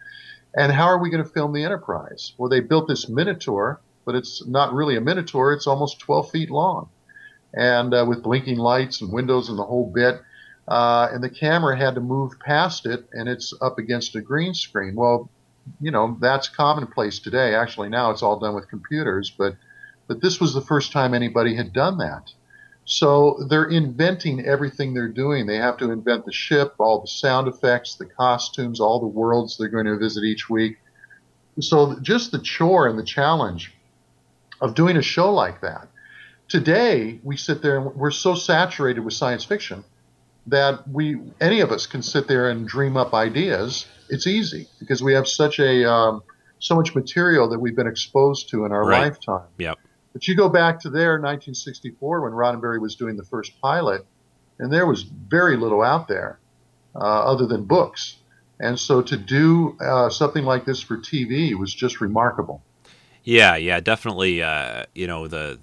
[0.56, 2.34] And how are we going to film the Enterprise?
[2.38, 6.50] Well, they built this miniature, but it's not really a miniature, it's almost 12 feet
[6.50, 6.89] long.
[7.54, 10.22] And uh, with blinking lights and windows and the whole bit.
[10.67, 14.54] Uh, and the camera had to move past it, and it's up against a green
[14.54, 14.96] screen.
[14.96, 15.30] Well,
[15.80, 17.56] you know that's commonplace today.
[17.56, 19.56] Actually, now it's all done with computers, but
[20.08, 22.32] but this was the first time anybody had done that.
[22.86, 25.46] So they're inventing everything they're doing.
[25.46, 29.58] They have to invent the ship, all the sound effects, the costumes, all the worlds
[29.58, 30.78] they're going to visit each week.
[31.60, 33.74] So just the chore and the challenge
[34.60, 35.88] of doing a show like that.
[36.50, 39.84] Today we sit there and we're so saturated with science fiction
[40.48, 43.86] that we any of us can sit there and dream up ideas.
[44.10, 46.22] It's easy because we have such a um,
[46.60, 49.04] so much material that we've been exposed to in our Right.
[49.04, 49.48] lifetime.
[49.58, 49.80] Yep.
[50.13, 54.06] But you go back to there, 1964, when Roddenberry was doing the first pilot,
[54.60, 56.39] and there was very little out there
[56.95, 58.17] uh, other than books.
[58.60, 62.62] And so to do uh, something like this for TV was just remarkable.
[63.23, 64.43] Yeah, yeah, definitely.
[64.43, 65.60] Uh, you know the.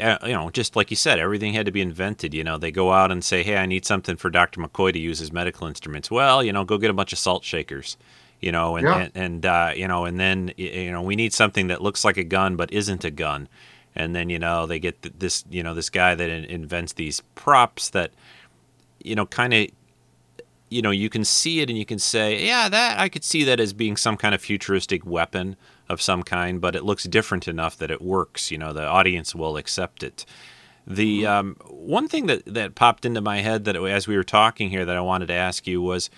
[0.00, 2.34] uh, You know, just like you said, everything had to be invented.
[2.34, 4.98] You know, they go out and say, "Hey, I need something for Doctor McCoy to
[4.98, 7.96] use his medical instruments." Well, you know, go get a bunch of salt shakers.
[8.40, 8.98] You know, and Yeah.
[8.98, 12.16] and, and uh, you know, and then you know, we need something that looks like
[12.16, 13.48] a gun but isn't a gun.
[13.96, 17.20] And then you know, they get this you know this guy that in- invents these
[17.34, 18.12] props that
[19.02, 19.66] you know kind of
[20.70, 23.42] you know you can see it and you can say yeah that i could see
[23.44, 25.56] that as being some kind of futuristic weapon
[25.88, 29.34] of some kind but it looks different enough that it works you know the audience
[29.34, 30.26] will accept it
[30.86, 34.68] the um, one thing that, that popped into my head that as we were talking
[34.68, 36.10] here that i wanted to ask you was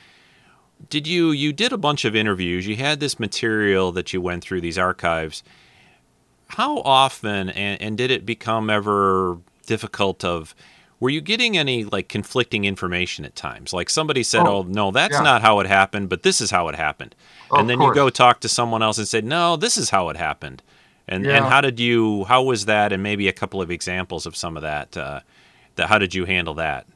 [0.89, 2.67] did you you did a bunch of interviews.
[2.67, 5.43] You had this material that you went through these archives.
[6.49, 10.55] How often and, and did it become ever difficult of
[10.99, 13.73] were you getting any like conflicting information at times?
[13.73, 15.23] Like somebody said oh, Oh, no that's yeah.
[15.23, 17.15] not how it happened but this is how it happened.
[17.51, 20.09] Of and then you go talk to someone else and say no this is how
[20.09, 20.63] it happened.
[21.07, 22.93] And and how did you how was that?
[22.93, 25.21] And maybe a couple of examples of some of that uh,
[25.77, 26.87] that how did you handle that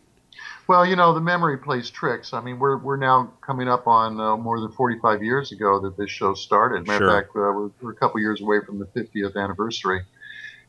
[0.66, 2.32] Well, you know, the memory plays tricks.
[2.32, 5.96] I mean, we're, we're now coming up on uh, more than 45 years ago that
[5.98, 6.86] this show started.
[6.86, 7.08] Matter Sure.
[7.08, 10.02] of fact, uh, we're, we're a couple years away from the 50th anniversary.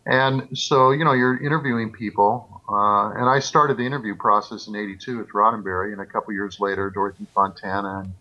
[0.06, 2.62] And so, you know, you're interviewing people.
[2.68, 6.60] Uh, and I started the interview process in 82 with Roddenberry, and a couple years
[6.60, 8.14] later, Dorothy Fontana and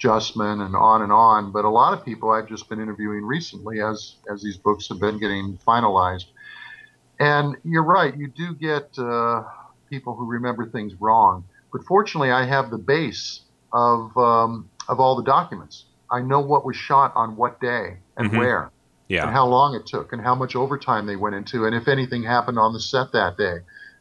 [0.00, 1.52] Justman and on and on.
[1.52, 4.98] But a lot of people I've just been interviewing recently as, as these books have
[4.98, 6.26] been getting finalized.
[7.20, 9.44] And you're right, you do get uh,
[9.90, 11.44] people who remember things wrong.
[11.72, 15.84] But fortunately, I have the base of, um, of all the documents.
[16.10, 18.36] I know what was shot on what day and Mhm.
[18.38, 18.70] where
[19.24, 22.22] and how long it took and how much overtime they went into and if anything
[22.22, 23.58] happened on the set that day.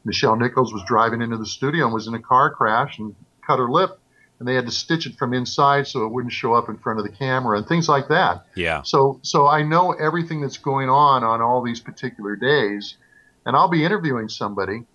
[0.08, 3.60] Nichelle Nichols was driving into the studio and was in a car crash and cut
[3.60, 4.00] her lip
[4.40, 7.00] and they had to stitch it from inside so it wouldn't show up in front
[7.00, 8.46] of the camera and things like that.
[8.56, 12.96] yeah So so I know everything that's going on on all these particular days
[13.46, 14.86] and I'll be interviewing somebody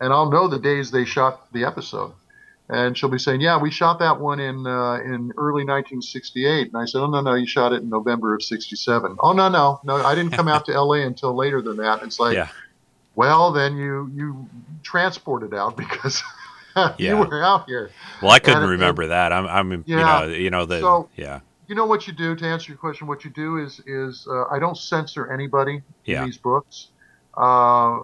[0.00, 2.12] and I'll know the days they shot the episode.
[2.70, 6.76] And she'll be saying, "Yeah, we shot that one in uh, in early 1968." And
[6.76, 9.80] I said, "Oh no, no, you shot it in November of '67." "Oh no, no,
[9.84, 12.48] no, I didn't come out to LA until later than that." It's like, yeah
[13.14, 14.46] well, then you you
[14.82, 16.22] transported out because
[16.76, 16.92] Yeah.
[16.98, 17.90] you were out here.
[18.22, 21.40] well i couldn't and- remember that i'm i'm you know you know the So- yeah
[21.66, 23.08] You know what you do to answer your question.
[23.08, 26.20] What you do is is uh, I don't censor anybody Yeah.
[26.20, 26.88] in these books.
[27.38, 28.00] Uh,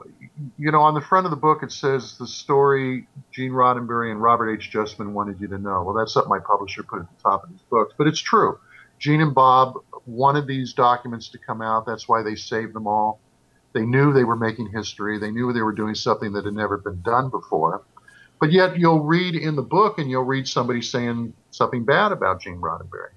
[0.59, 4.23] you know, on the front of the book it says the story Gene Roddenberry and
[4.23, 4.71] Robert H.
[4.73, 5.83] Justman wanted you to know.
[5.83, 8.59] Well, that's something my publisher put at the top of these books, but it's true.
[9.01, 9.75] Gene and Bob
[10.07, 11.85] wanted these documents to come out.
[11.85, 13.19] That's why they saved them all.
[13.73, 15.19] They knew they were making history.
[15.19, 17.83] They knew they were doing something that had never been done before.
[18.41, 22.41] But yet you'll read in the book and you'll read somebody saying something bad about
[22.41, 23.15] Gene Roddenberry.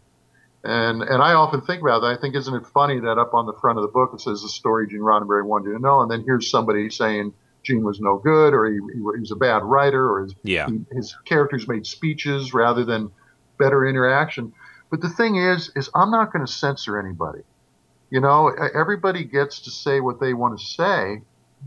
[0.63, 2.17] And and I often think about that.
[2.17, 4.41] I think, isn't it funny that up on the front of the book it says
[4.41, 7.99] the story Gene Roddenberry wanted you to know, and then here's somebody saying Gene was
[7.99, 10.67] no good, or he, he was a bad writer, or his, Yeah.
[10.67, 13.11] he, his characters made speeches rather than
[13.59, 14.53] better interaction.
[14.89, 17.41] But the thing is, is I'm not going to censor anybody.
[18.09, 21.21] You know, everybody gets to say what they want to say,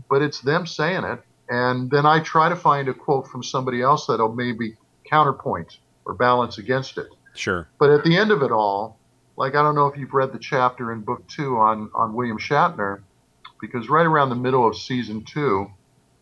[0.09, 1.21] but it's them saying it.
[1.49, 4.75] And then I try to find a quote from somebody else that'll maybe
[5.07, 7.07] counterpoint or balance against it.
[7.35, 8.99] Sure But at the end of it all,
[9.37, 12.37] like I don't know if you've read the chapter in book two on on William
[12.37, 13.01] Shatner,
[13.61, 15.67] because right around the middle of season two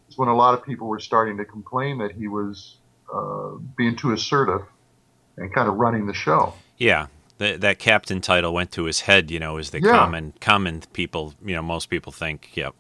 [0.10, 2.78] is when a lot of people were starting to complain that he was
[3.14, 4.62] uh, being too assertive
[5.38, 6.54] and kind of running the show.
[6.78, 7.08] Yeah,
[7.40, 9.32] that that captain title went to his head.
[9.32, 9.92] You know, as the Yeah.
[9.92, 11.34] common common people.
[11.44, 12.56] You know, most people think.
[12.56, 12.76] Yep.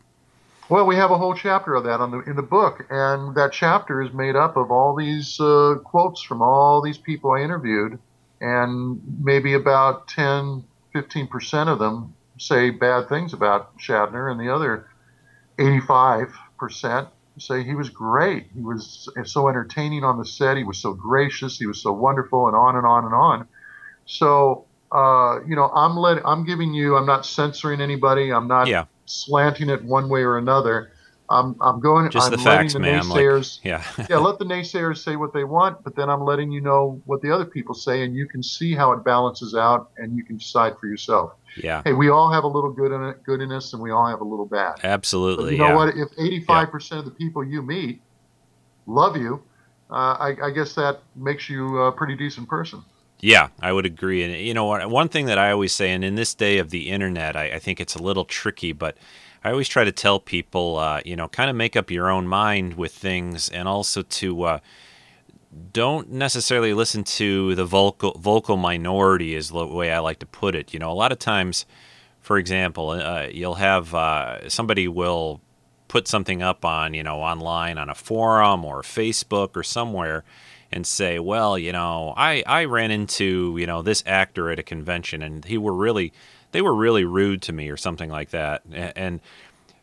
[0.69, 3.51] Well, we have a whole chapter of that on the in the book, and that
[3.53, 7.97] chapter is made up of all these uh, quotes from all these people I interviewed,
[8.41, 14.53] and maybe about 10, 15 percent of them say bad things about Shatner, and the
[14.53, 14.87] other
[15.59, 18.47] eighty-five percent say he was great.
[18.53, 20.57] He was so entertaining on the set.
[20.57, 21.57] He was so gracious.
[21.57, 23.47] He was so wonderful, and on and on and on.
[24.05, 26.95] So, uh, you know, I'm let I'm giving you.
[26.95, 28.31] I'm not censoring anybody.
[28.31, 28.85] I'm not Yeah.
[29.05, 30.91] slanting it one way or another.
[31.29, 32.09] I'm, I'm going.
[32.09, 33.07] Just I'm the facts, the ma'am.
[33.07, 33.59] Like, naysayers.
[33.63, 33.83] yeah.
[34.09, 37.21] yeah, let the naysayers say what they want, but then I'm letting you know what
[37.21, 40.37] the other people say, and you can see how it balances out, and you can
[40.37, 41.33] decide for yourself.
[41.55, 41.83] yeah.
[41.83, 44.07] Hey, we all have a little good in it, good in us, and we all
[44.07, 44.75] have a little bad.
[44.77, 45.53] But Absolutely.
[45.53, 45.75] you know yeah.
[45.75, 45.95] what?
[45.95, 48.01] If 85% of the people you meet
[48.87, 49.43] love you,
[49.91, 52.83] uh, I, I guess that makes you a pretty decent person.
[53.21, 54.23] Yeah, I would agree.
[54.23, 54.89] And you know what?
[54.89, 57.59] One thing that I always say, and in this day of the internet, I, I
[57.59, 58.97] think it's a little tricky, but
[59.43, 62.27] I always try to tell people, uh, you know, kind of make up your own
[62.27, 64.59] mind with things, and also to uh,
[65.71, 70.55] don't necessarily listen to the vocal vocal minority, is the way I like to put
[70.55, 70.73] it.
[70.73, 71.65] You know, a lot of times,
[72.21, 75.41] for example, uh, you'll have uh, somebody will
[75.87, 80.23] put something up on, you know, online on a forum or Facebook or somewhere
[80.71, 84.63] and say, well, you know, I, I ran into, you know, this actor at a
[84.63, 86.13] convention and he were really,
[86.51, 88.63] they were really rude to me or something like that.
[88.71, 89.21] And, and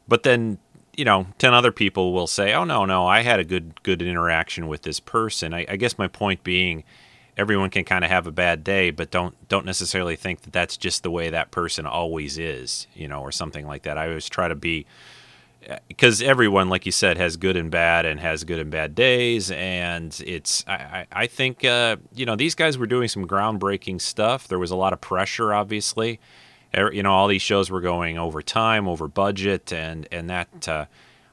[0.08, 0.58] but then,
[0.96, 4.02] you know, 10 other people will say, oh, no, no, I had a good, good
[4.02, 5.52] interaction with this person.
[5.52, 6.84] I, I guess my point being,
[7.36, 10.76] everyone can kind of have a bad day, but don't, don't necessarily think that that's
[10.76, 13.98] just the way that person always is, you know, or something like that.
[13.98, 14.86] I always try to be,
[15.88, 19.50] because everyone, like you said, has good and bad and has good and bad days.
[19.50, 24.48] And it's, I, I think, uh, you know, these guys were doing some groundbreaking stuff.
[24.48, 26.20] There was a lot of pressure, obviously.
[26.74, 30.86] You know, all these shows were going over time, over budget, and and that uh,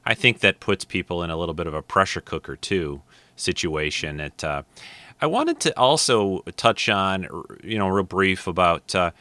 [0.06, 3.02] I think that puts people in a little bit of a pressure cooker too
[3.36, 4.20] situation.
[4.20, 4.44] It.
[4.44, 4.64] Uh,
[5.22, 7.28] I wanted to also touch on,
[7.64, 9.12] you know, real brief about uh,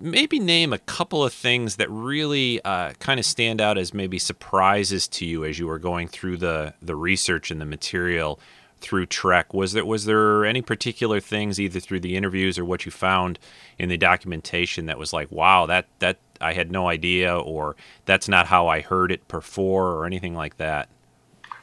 [0.00, 4.18] maybe name a couple of things that really uh, kind of stand out as maybe
[4.18, 8.38] surprises to you as you were going through the the research and the material
[8.80, 9.52] through Trek.
[9.52, 13.38] Was there was there any particular things either through the interviews or what you found
[13.78, 18.28] in the documentation that was like, wow, that that I had no idea, or that's
[18.28, 20.88] not how I heard it before, or anything like that?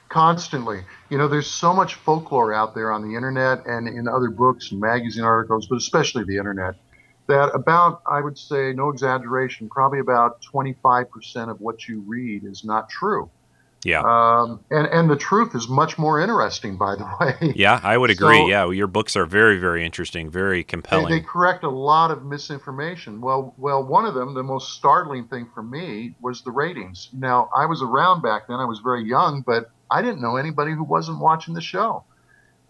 [0.10, 4.30] Constantly, you know, there's so much folklore out there on the internet and in other
[4.30, 6.76] books and magazine articles, but especially the internet
[7.28, 12.64] that about, I would say, no exaggeration, probably about 25% of what you read is
[12.64, 13.30] not true.
[13.86, 14.02] Yeah.
[14.02, 17.54] Um, and, and the truth is much more interesting, by the way.
[17.56, 18.40] Yeah, I would agree.
[18.40, 21.06] So, yeah, your books are very, very interesting, very compelling.
[21.06, 23.22] They, they, correct a lot of misinformation.
[23.22, 27.10] Well, well, one of them, the most startling thing for me, was the ratings.
[27.14, 28.58] Now, I was around back then.
[28.58, 32.06] I was very young, but I didn't know anybody who wasn't watching the show.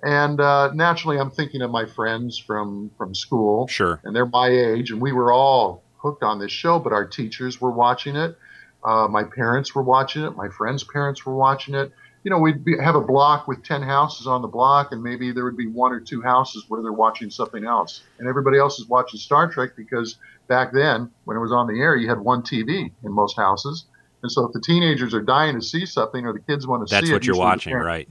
[0.03, 3.67] And uh, naturally, I'm thinking of my friends from from school.
[3.67, 4.01] Sure.
[4.03, 6.77] And they're my age, and we were all hooked on this show.
[6.77, 8.37] But our teachers were watching it.
[8.85, 10.35] Uh, my parents were watching it.
[10.35, 11.91] My friends' parents were watching it.
[12.23, 15.31] You know, we'd be, have a block with ten houses on the block, and maybe
[15.31, 18.79] there would be one or two houses where they're watching something else, and everybody else
[18.79, 20.17] is watching Star Trek because
[20.47, 23.85] back then, when it was on the air, you had one TV in most houses.
[24.23, 26.91] And so, if the teenagers are dying to see something, or the kids want to
[26.91, 28.09] That's see it, that's what you're watching, right?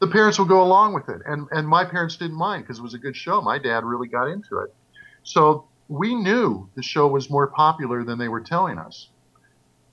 [0.00, 1.20] the parents will go along with it.
[1.26, 3.40] And and my parents didn't mind because it was a good show.
[3.40, 4.74] My dad really got into it.
[5.22, 9.08] So we knew the show was more popular than they were telling us.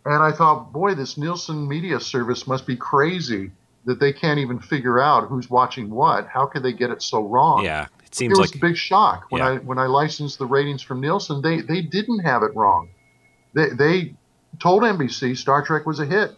[0.08, 3.52] And I thought, boy, this Nielsen media service must be crazy
[3.84, 6.28] that they can't even figure out who's watching what.
[6.28, 7.66] How could they get it so wrong?
[7.66, 9.50] Yeah, it seems it was like a big shock when yeah.
[9.50, 11.42] I when I licensed the ratings from Nielsen.
[11.42, 12.90] They they didn't have it wrong.
[13.54, 14.16] They they
[14.60, 16.32] told NBC Star Trek was a hit.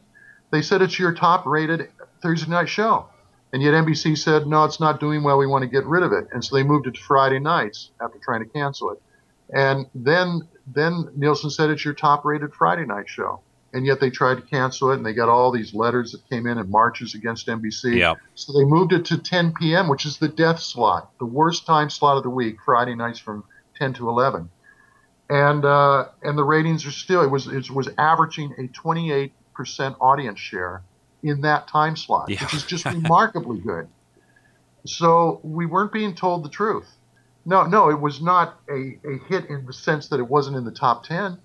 [0.51, 1.91] They said it's your top rated
[2.23, 3.05] Thursday night show.
[3.53, 5.37] And yet NBC said, no, it's not doing well.
[5.39, 6.27] We want to get rid of it.
[6.31, 9.01] And so they moved it to Friday nights after trying to cancel it.
[9.51, 13.41] And then then Nielsen said it's your top rated Friday night show.
[13.71, 16.47] And yet they tried to cancel it and they got all these letters that came
[16.47, 17.97] in and marches against NBC.
[17.97, 18.17] Yep.
[18.33, 21.89] So they moved it to 10 p.m., which is the death slot, the worst time
[21.89, 23.43] slot of the week, Friday nights from
[23.77, 24.49] 10 to 11.
[25.29, 29.31] And uh, and the ratings are still it was it was averaging a 28%
[30.01, 30.81] audience share
[31.21, 32.41] in that time slot, yeah.
[32.41, 33.87] which is just remarkably good.
[34.85, 36.89] So we weren't being told the truth.
[37.45, 40.65] No, no, it was not a, a hit in the sense that it wasn't in
[40.65, 41.37] the top 10,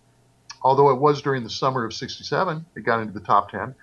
[0.64, 2.64] although it was during the summer of 67.
[2.74, 3.74] It got into the top 10.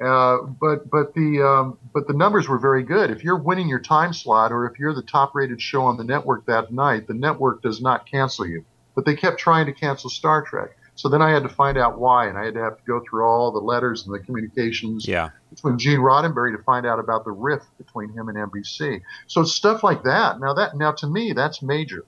[0.00, 3.10] Uh, but but the um, but the numbers were very good.
[3.10, 6.04] If you're winning your time slot, or if you're the top rated show on the
[6.04, 8.64] network that night, the network does not cancel you.
[8.94, 10.76] But they kept trying to cancel Star Trek.
[10.94, 13.00] So then I had to find out why, and I had to have to go
[13.00, 15.30] through all the letters and the communications yeah.
[15.50, 19.02] between Gene Roddenberry to find out about the rift between him and NBC.
[19.26, 20.38] So stuff like that.
[20.38, 22.04] Now that now to me that's major.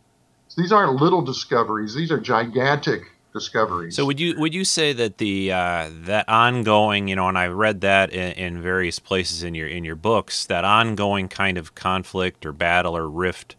[0.46, 3.96] So these aren't little discoveries; these are gigantic discoveries.
[3.96, 7.46] So would you would you say that the uh, that ongoing, you know, and I
[7.46, 11.74] read that in, in various places in your in your books, that ongoing kind of
[11.74, 13.56] conflict or battle or rift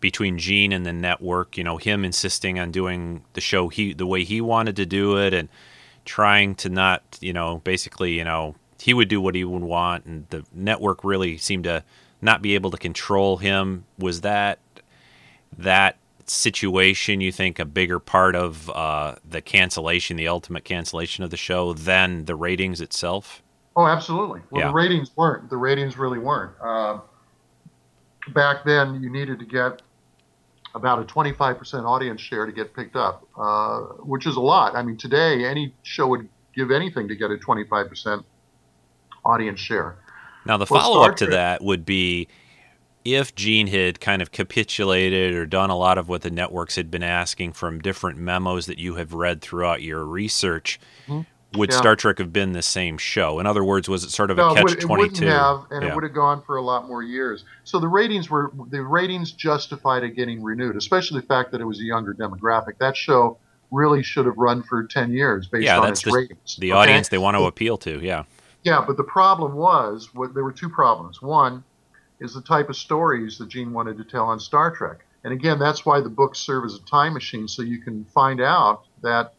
[0.00, 1.56] between Gene and the network.
[1.56, 5.18] You know, him insisting on doing the show he the way he wanted to do
[5.18, 5.48] it, and
[6.04, 10.06] trying to not, you know, basically, you know, he would do what he would want,
[10.06, 11.84] and the network really seemed to
[12.22, 13.84] not be able to control him.
[13.98, 14.58] Was that
[15.58, 15.96] that
[16.30, 21.36] situation you think a bigger part of uh, the cancellation, the ultimate cancellation of the
[21.36, 23.42] show, than the ratings itself?
[23.76, 24.40] Oh, absolutely.
[24.50, 24.68] Well, Yeah.
[24.68, 25.50] the ratings weren't.
[25.50, 26.52] The ratings really weren't.
[26.62, 26.98] Uh,
[28.28, 29.82] back then, you needed to get
[30.74, 34.76] about a 25% audience share to get picked up, uh, which is a lot.
[34.76, 38.24] I mean, today any show would give anything to get a 25%
[39.24, 39.96] audience share.
[40.46, 42.28] Now, the Well, follow up to that would be
[43.04, 46.90] if Gene had kind of capitulated or done a lot of what the networks had
[46.90, 50.78] been asking from different memos that you have read throughout your research,
[51.08, 51.62] would Mm-hmm.
[51.62, 51.76] Yeah.
[51.76, 53.40] Star Trek have been the same show?
[53.40, 55.26] In other words, was it sort of No, a catch would, wouldn't 22?
[55.26, 55.90] have, and Yeah.
[55.90, 57.44] it would have gone for a lot more years.
[57.64, 61.64] So the ratings were the ratings justified it getting renewed, especially the fact that it
[61.64, 62.78] was a younger demographic.
[62.78, 63.38] That show
[63.72, 66.56] really should have run for 10 years based yeah, on that's its the, ratings.
[66.56, 66.78] the okay?
[66.80, 67.98] audience they want to appeal to.
[68.00, 68.24] Yeah.
[68.62, 71.22] Yeah, but the problem was what, there were two problems.
[71.22, 71.64] One
[72.20, 75.04] is the type of stories that Gene wanted to tell on Star Trek.
[75.24, 78.40] And again, that's why the books serve as a time machine so you can find
[78.40, 79.34] out that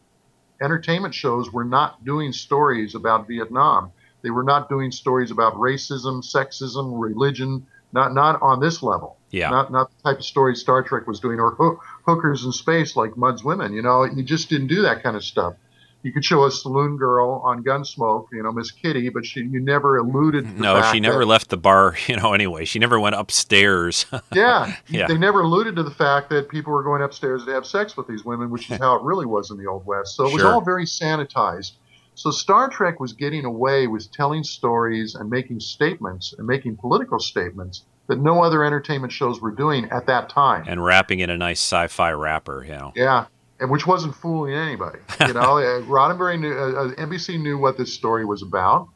[0.60, 3.92] entertainment shows were not doing stories about Vietnam.
[4.22, 9.16] They were not doing stories about racism, sexism, religion, not not on this level.
[9.30, 9.50] Yeah.
[9.50, 12.96] Not not the type of stories Star Trek was doing or hoo- hookers in space
[12.96, 13.72] like Mudd's Women.
[13.72, 15.54] You know, you just didn't do that kind of stuff.
[16.02, 19.60] You could show a saloon girl on Gunsmoke, you know, Miss Kitty, but she you
[19.60, 20.58] never alluded.
[20.58, 22.64] No, she never that- left the bar, you know, anyway.
[22.64, 24.06] She never went upstairs.
[24.34, 25.06] Yeah, Yeah.
[25.06, 28.08] they never alluded to the fact that people were going upstairs to have sex with
[28.08, 30.16] these women, which is how it really was in the Old West.
[30.16, 30.52] So it was Sure.
[30.54, 31.72] all very sanitized.
[32.14, 37.18] So Star Trek was getting away with telling stories and making statements and making political
[37.18, 40.64] statements that no other entertainment shows were doing at that time.
[40.66, 42.92] and wrapping in a nice sci fi wrapper, you know.
[42.96, 43.26] Yeah,
[43.62, 44.98] and which wasn't fooling anybody.
[45.20, 45.54] You know,
[45.86, 48.88] Roddenberry knew, uh, uh, NBC knew what this story was about,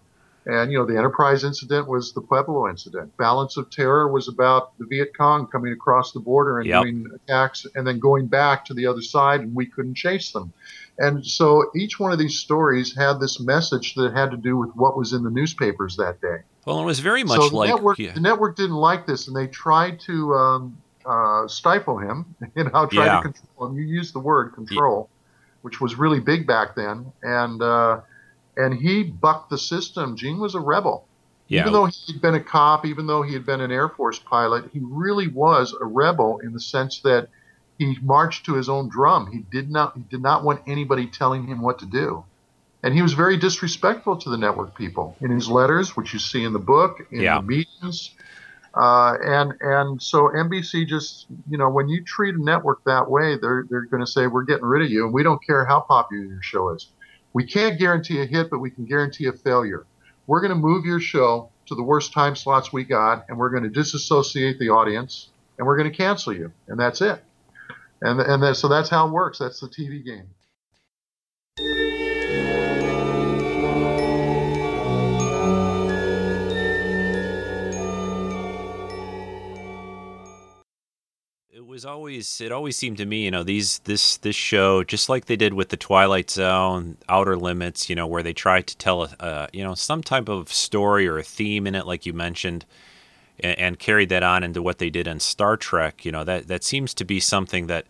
[0.44, 3.16] and you know, the Enterprise incident was the Pueblo incident.
[3.16, 6.82] Balance of Terror was about the Viet Cong coming across the border and Yep.
[6.82, 10.52] doing attacks, and then going back to the other side, and we couldn't chase them.
[10.98, 14.70] And so each one of these stories had this message that had to do with
[14.74, 17.68] what was in the newspapers that day Well, it was very much so the like.
[17.68, 18.12] network, yeah.
[18.14, 22.34] the network didn't like this, and they tried to um, uh, stifle him.
[22.56, 23.16] You know, try Yeah.
[23.16, 23.76] to control him.
[23.78, 25.08] You used the word control,
[25.62, 28.00] which was really big back then, and uh,
[28.56, 30.16] and he bucked the system.
[30.16, 31.06] Gene was a rebel.
[31.48, 31.60] Yeah.
[31.60, 34.70] Even though he'd been a cop, even though he had been an Air Force pilot,
[34.72, 37.28] he really was a rebel in the sense that
[37.78, 39.30] he marched to his own drum.
[39.30, 42.24] He did not he did not want anybody telling him what to do.
[42.82, 46.44] And he was very disrespectful to the network people in his letters, which you see
[46.44, 47.36] in the book, in Yeah.
[47.40, 48.10] the meetings.
[48.76, 53.36] Uh, and and so NBC just you know when you treat a network that way,
[53.40, 55.80] they're they're going to say we're getting rid of you, and we don't care how
[55.80, 56.88] popular your show is.
[57.32, 59.86] We can't guarantee a hit, but we can guarantee a failure.
[60.26, 63.50] We're going to move your show to the worst time slots we got, and we're
[63.50, 67.22] going to disassociate the audience, and we're going to cancel you, and that's it.
[68.02, 69.38] And and that, so that's how it works.
[69.38, 71.95] That's the TV game.
[81.76, 85.26] Was always it always seemed to me, you know, these this this show just like
[85.26, 89.02] they did with the Twilight Zone, Outer Limits, you know, where they tried to tell
[89.02, 92.14] a uh, you know some type of story or a theme in it, like you
[92.14, 92.64] mentioned,
[93.40, 96.02] and, and carried that on into what they did in Star Trek.
[96.02, 97.86] You know, that that seems to be something that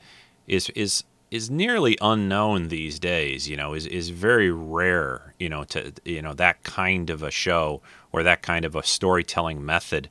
[0.48, 3.48] is is is nearly unknown these days.
[3.48, 5.32] You know, is is very rare.
[5.38, 8.82] You know, to you know that kind of a show or that kind of a
[8.82, 10.08] storytelling method.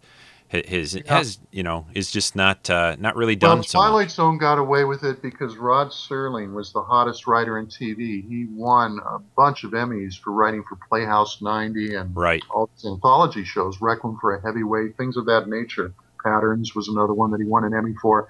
[0.55, 3.87] Ha- Has has you know is just not uh, not really done Well, so much.
[3.87, 8.27] Twilight Zone got away with it because Rod Serling was the hottest writer in TV.
[8.27, 12.43] He won a bunch of Emmys for writing for Playhouse 90 and Right.
[12.49, 15.93] all these anthology shows, Requiem for a Heavyweight, things of that nature.
[16.23, 18.27] Patterns was another one that he won an Emmy for.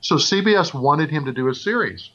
[0.00, 2.10] So CBS wanted him to do a series,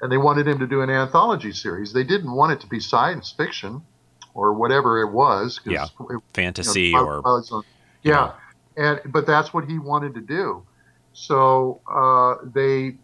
[0.00, 1.92] and they wanted him to do an anthology series.
[1.92, 3.82] They didn't want it to be science fiction
[4.34, 5.60] or whatever it was.
[5.66, 5.84] Yeah.
[5.84, 7.62] it- you know, Fantasy or Twilight you
[8.02, 8.32] yeah, know.
[8.78, 10.64] And but that's what he wanted to do.
[11.12, 12.96] So uh, they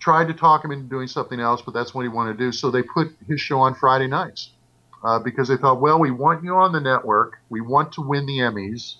[0.00, 2.52] tried to talk him into doing something else, but that's what he wanted to do.
[2.52, 4.50] So they put his show on Friday nights
[5.04, 7.34] uh, because they thought, well, we want you on the network.
[7.50, 8.96] We want to win the Emmys.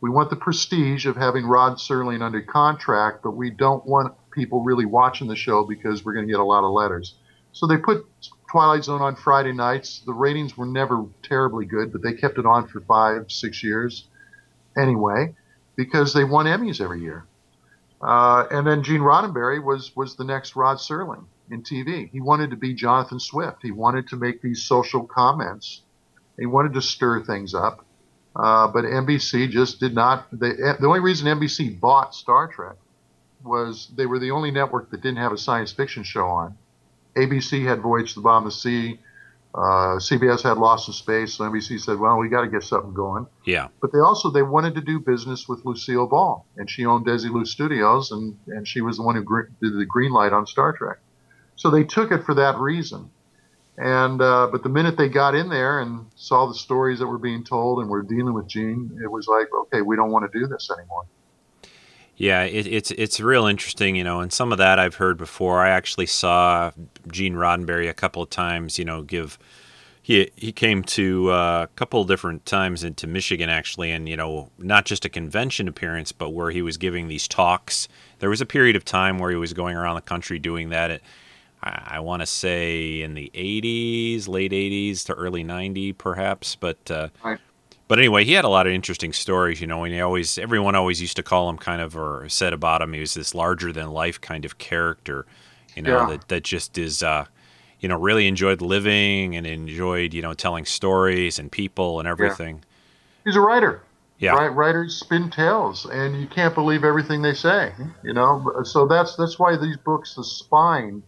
[0.00, 4.62] We want the prestige of having Rod Serling under contract, but we don't want people
[4.62, 7.14] really watching the show because we're going to get a lot of letters.
[7.52, 8.04] So they put
[8.50, 10.02] Twilight Zone on Friday nights.
[10.04, 14.06] The ratings were never terribly good, but they kept it on for five, six years
[14.76, 15.34] anyway
[15.76, 17.26] because they won Emmys every year.
[18.00, 22.10] Uh, and then Gene Roddenberry was was the next Rod Serling in TV.
[22.10, 23.58] He wanted to be Jonathan Swift.
[23.62, 25.82] He wanted to make these social comments.
[26.38, 27.84] He wanted to stir things up.
[28.36, 30.26] Uh, but NBC just did not.
[30.32, 32.76] They, the only reason NBC bought Star Trek
[33.44, 36.56] was they were the only network that didn't have a science fiction show on.
[37.16, 38.98] ABC had Voyage to the Bottom of the Sea.
[39.54, 41.34] Uh, CBS had Lost in Space.
[41.34, 43.68] So NBC said, "Well, we got to get something going." Yeah.
[43.80, 47.46] But they also they wanted to do business with Lucille Ball, and she owned Desilu
[47.46, 50.72] Studios, and and she was the one who gr- did the green light on Star
[50.72, 50.98] Trek.
[51.54, 53.10] So they took it for that reason.
[53.76, 57.18] And uh, but the minute they got in there and saw the stories that were
[57.18, 60.38] being told and were dealing with Gene, it was like, okay, we don't want to
[60.38, 61.04] do this anymore.
[62.16, 65.60] Yeah, it, it's it's real interesting, you know, and some of that I've heard before.
[65.60, 66.70] I actually saw
[67.10, 69.38] Gene Roddenberry a couple of times, you know, give
[70.00, 74.16] he he came to uh, a couple of different times into Michigan actually, and you
[74.16, 77.88] know, not just a convention appearance, but where he was giving these talks.
[78.20, 80.90] There was a period of time where he was going around the country doing that.
[80.92, 81.02] It,
[81.62, 86.90] I, I want to say in the 80s, late 80s to early '90s, perhaps, but.
[86.90, 87.40] Uh, right.
[87.86, 90.74] But anyway, he had a lot of interesting stories, you know, and he always, everyone
[90.74, 93.72] always used to call him kind of, or said about him, he was this larger
[93.72, 95.26] than life kind of character,
[95.76, 96.06] you know, Yeah.
[96.06, 97.26] that, that just is, uh,
[97.80, 102.64] you know, really enjoyed living and enjoyed, you know, telling stories and people and everything.
[103.24, 103.82] He's a writer.
[104.18, 104.32] Yeah.
[104.32, 107.72] Right, writers spin tales, and you can't believe everything they say.
[108.02, 111.02] You know, so that's that's why these books, the spine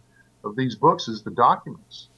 [0.45, 2.09] of these books, is the documents.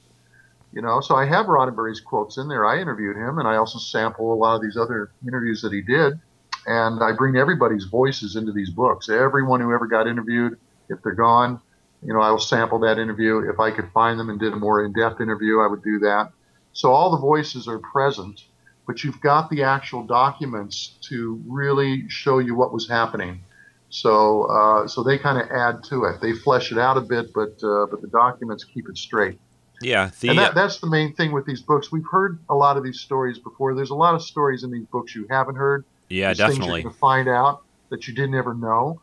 [0.71, 2.65] You know, so I have Roddenberry's quotes in there.
[2.65, 5.81] I interviewed him, and I also sample a lot of these other interviews that he
[5.81, 6.19] did,
[6.67, 9.09] and I bring everybody's voices into these books.
[9.09, 10.59] Everyone who ever got interviewed,
[10.89, 11.59] if they're gone,
[12.03, 13.49] you know, I will sample that interview.
[13.49, 16.31] If I could find them and did a more in-depth interview, I would do that.
[16.73, 18.43] So all the voices are present
[18.89, 23.39] but you've got the actual documents to really show you what was happening.
[23.91, 26.19] So, uh, so they kind of add to it.
[26.21, 29.39] They flesh it out a bit, but uh, but the documents keep it straight.
[29.81, 30.11] Yeah.
[30.19, 31.91] The, and that, that's the main thing with these books.
[31.91, 33.75] We've heard a lot of these stories before.
[33.75, 35.85] There's a lot of stories in these books you haven't heard.
[36.09, 36.83] yeah, There's definitely.
[36.83, 39.01] to find out that you didn't ever know.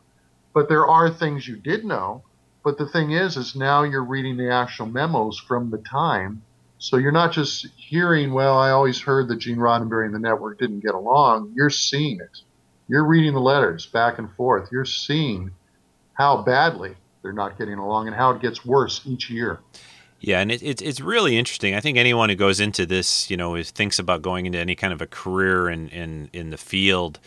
[0.53, 2.23] But there are things you did know.
[2.65, 6.43] But the thing is, is now you're reading the actual memos from the time.
[6.79, 10.59] So you're not just hearing, well, I always heard that Gene Roddenberry and the network
[10.59, 11.53] didn't get along.
[11.55, 12.41] You're seeing it.
[12.89, 14.69] You're reading the letters back and forth.
[14.71, 15.53] You're seeing
[16.15, 19.61] how badly they're not getting along and how it gets worse each year.
[20.27, 21.77] Yeah, and it, it's it's really interesting.
[21.77, 24.75] I think anyone who goes into this, you know, is, thinks about going into any
[24.75, 27.21] kind of a career in, in, in the field.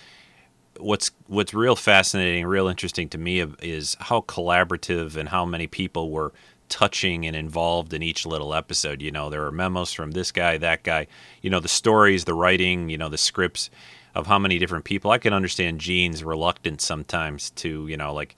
[0.77, 6.11] What's what's real fascinating, real interesting to me is how collaborative and how many people
[6.11, 6.33] were
[6.67, 9.01] touching and involved in each little episode.
[9.01, 11.07] You know, there are memos from this guy, that guy.
[11.41, 13.69] You know, the stories, the writing, you know, the scripts
[14.13, 15.09] of how many different people.
[15.09, 18.35] I can understand Gene's reluctance sometimes to, you know, like,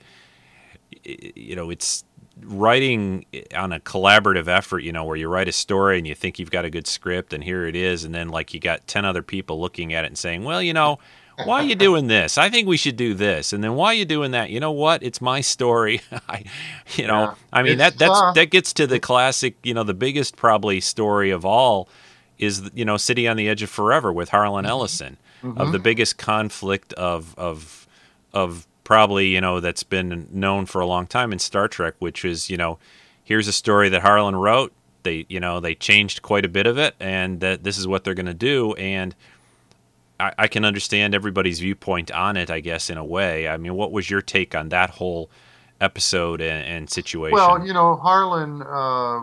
[1.03, 2.03] you know, it's
[2.43, 6.15] writing eh, on a collaborative effort, you know, where you write a story and you
[6.15, 8.85] think you've got a good script and here it is, and then like you got
[8.87, 10.99] ten other people looking at it and saying, well, you know.
[11.45, 12.37] Why are you doing this?
[12.37, 13.51] I think we should do this.
[13.51, 14.51] And then why are you doing that?
[14.51, 15.01] You know what?
[15.01, 16.01] It's my story.
[16.29, 16.43] I,
[16.95, 17.35] you know, Yeah.
[17.51, 19.55] I mean that that's uh, that gets to the classic.
[19.63, 21.89] You know, the biggest probably story of all
[22.37, 24.71] is you know City on the Edge of Forever with Harlan mm-hmm.
[24.71, 25.71] Ellison of mm-hmm.
[25.71, 27.87] the biggest conflict of of
[28.33, 32.25] of probably you know that's been known for a long time in Star Trek, which
[32.25, 32.77] is you know
[33.23, 34.73] here's a story that Harlan wrote.
[35.03, 38.03] They you know they changed quite a bit of it, and that this is what
[38.03, 38.73] they're going to do.
[38.73, 39.15] And
[40.19, 43.47] I, I can understand everybody's viewpoint on it, I guess, in a way.
[43.47, 45.29] I mean, what was your take on that whole
[45.79, 47.35] episode and, and situation?
[47.35, 49.21] Well, you know, Harlan uh,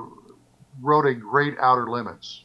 [0.80, 2.44] wrote a great Outer Limits,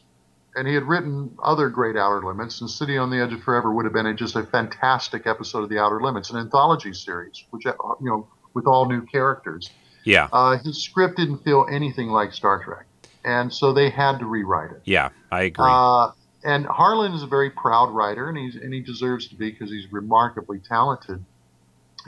[0.55, 2.61] and he had written other great Outer Limits.
[2.61, 5.63] And City on the Edge of Forever would have been a, just a fantastic episode
[5.63, 9.69] of the Outer Limits, an anthology series, which uh, you know, with all new characters.
[10.03, 12.85] yeah, Uh, his script didn't feel anything like Star Trek,
[13.25, 14.81] and so they had to rewrite it.
[14.85, 15.65] yeah, I agree.
[15.67, 16.11] Uh,
[16.43, 19.69] and Harlan is a very proud writer, and he's and he deserves to be because
[19.71, 21.23] he's remarkably talented.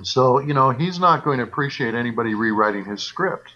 [0.04, 3.54] So you know he's not going to appreciate anybody rewriting his script,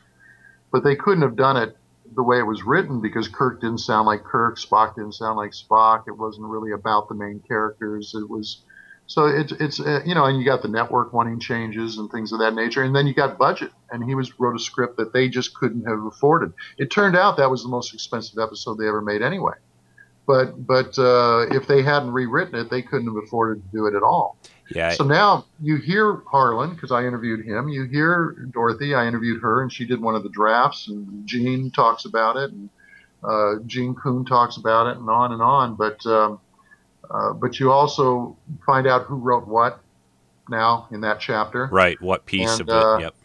[0.72, 1.76] but they couldn't have done it
[2.16, 5.51] the way it was written because Kirk didn't sound like Kirk, Spock didn't sound like
[5.51, 6.03] Spock.
[6.07, 8.14] It wasn't really about the main characters.
[8.16, 8.64] It was
[9.10, 12.32] so it's it's uh, you know, and you got the network wanting changes and things
[12.32, 15.14] of that nature, and then you got budget, and he was wrote a script that
[15.14, 16.53] they just couldn't have afforded.
[16.78, 19.55] It turned out that was the most expensive episode they ever made anyway.
[20.28, 23.95] But but uh, if they hadn't rewritten it, they couldn't have afforded to do it
[23.95, 24.38] at all.
[24.72, 27.70] Yeah, So now you hear Harlan because I interviewed him.
[27.70, 28.93] You hear Dorothy.
[28.93, 30.88] I interviewed her, and she did one of the drafts.
[30.88, 32.70] And Gene talks about it, and
[33.24, 35.76] uh, Gene Coon talks about it, and on and on.
[35.76, 36.39] But um,
[37.09, 39.80] uh, but you also find out who wrote what
[40.49, 41.70] now in that chapter.
[41.72, 41.99] right.
[42.01, 43.01] What piece and, of uh, it?
[43.01, 43.15] Yep.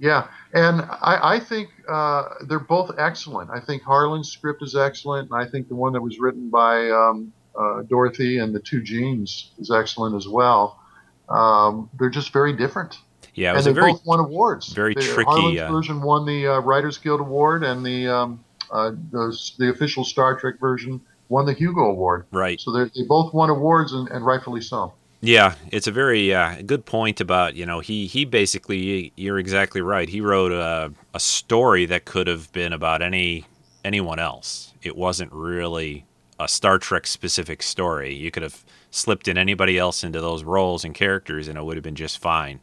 [0.00, 3.50] Yeah, and I, I think uh, they're both excellent.
[3.50, 6.88] I think Harlan's script is excellent, and I think the one that was written by
[6.90, 10.80] um, uh, Dorothy and the two Genes is excellent as well.
[11.28, 12.98] Um, they're just very different,
[13.34, 14.68] Yeah, it and they a very both won awards.
[14.72, 18.44] very the, tricky, Harlan's uh, version won the uh, Writers Guild Award, and the um,
[18.70, 22.26] uh, the, the official Star Trek version won the Hugo Award.
[22.30, 22.58] right.
[22.60, 24.94] So they they both won awards, and, and rightfully so.
[25.20, 29.82] Yeah, it's a very uh, good point about you know he he basically you're exactly
[29.82, 30.08] right.
[30.08, 33.44] He wrote a a story that could have been about any
[33.84, 34.72] anyone else.
[34.82, 36.04] It wasn't really
[36.38, 38.14] a Star Trek specific story.
[38.14, 41.76] You could have slipped in anybody else into those roles and characters, and it would
[41.76, 42.60] have been just fine.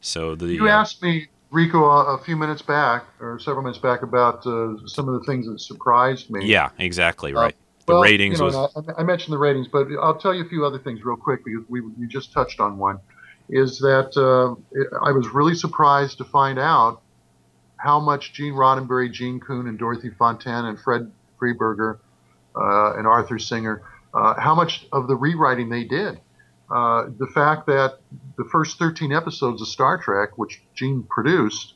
[0.00, 3.78] So the You uh, asked me, Rico, a, a few minutes back or several minutes
[3.78, 6.46] back about uh, some of the things that surprised me.
[6.46, 7.56] yeah, exactly Uh, right.
[7.86, 10.44] the well, ratings you know, was I, I mentioned the ratings, but I'll tell you
[10.44, 12.98] a few other things real quick because we you just touched on one.
[13.48, 17.02] Is that uh, it, I was really surprised to find out
[17.76, 21.98] how much Gene Roddenberry, Gene Coon, and Dorothy Fontana and Fred Freiberger uh,
[22.56, 23.82] and Arthur Singer,
[24.14, 26.20] uh, how much of the rewriting they did.
[26.70, 28.00] Uh, the fact that
[28.36, 31.74] the first 13 episodes of Star Trek, which Gene produced,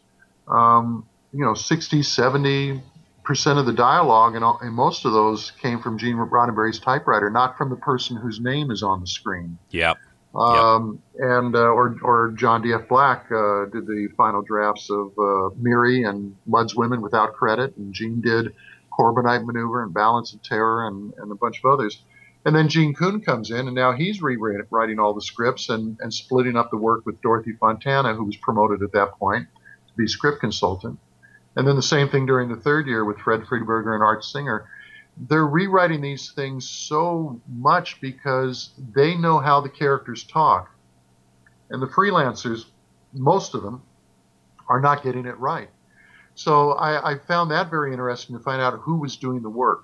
[0.48, 2.82] um, you know, 60, 70
[3.22, 7.30] percent of the dialogue, and, all, and most of those came from Gene Roddenberry's typewriter,
[7.30, 9.58] not from the person whose name is on the screen.
[9.70, 9.98] yep.
[10.34, 12.88] Um, and uh, or or John D.F.
[12.88, 17.92] Black uh, did the final drafts of uh, Miri and Mudd's Women without credit, and
[17.92, 18.54] Gene did
[18.90, 22.02] Corbomite Maneuver and Balance of Terror and, and a bunch of others.
[22.44, 26.12] And then Gene Coon comes in, and now he's rewriting all the scripts and, and
[26.12, 29.46] splitting up the work with Dorothy Fontana, who was promoted at that point
[29.88, 30.98] to be script consultant.
[31.56, 34.68] And then the same thing during the third year with Fred Freiberger and Art Singer.
[35.16, 40.70] They're rewriting these things so much because they know how the characters talk.
[41.68, 42.64] And the freelancers,
[43.12, 43.82] most of them,
[44.68, 45.68] are not getting it right.
[46.40, 49.82] So I, I found that very interesting to find out who was doing the work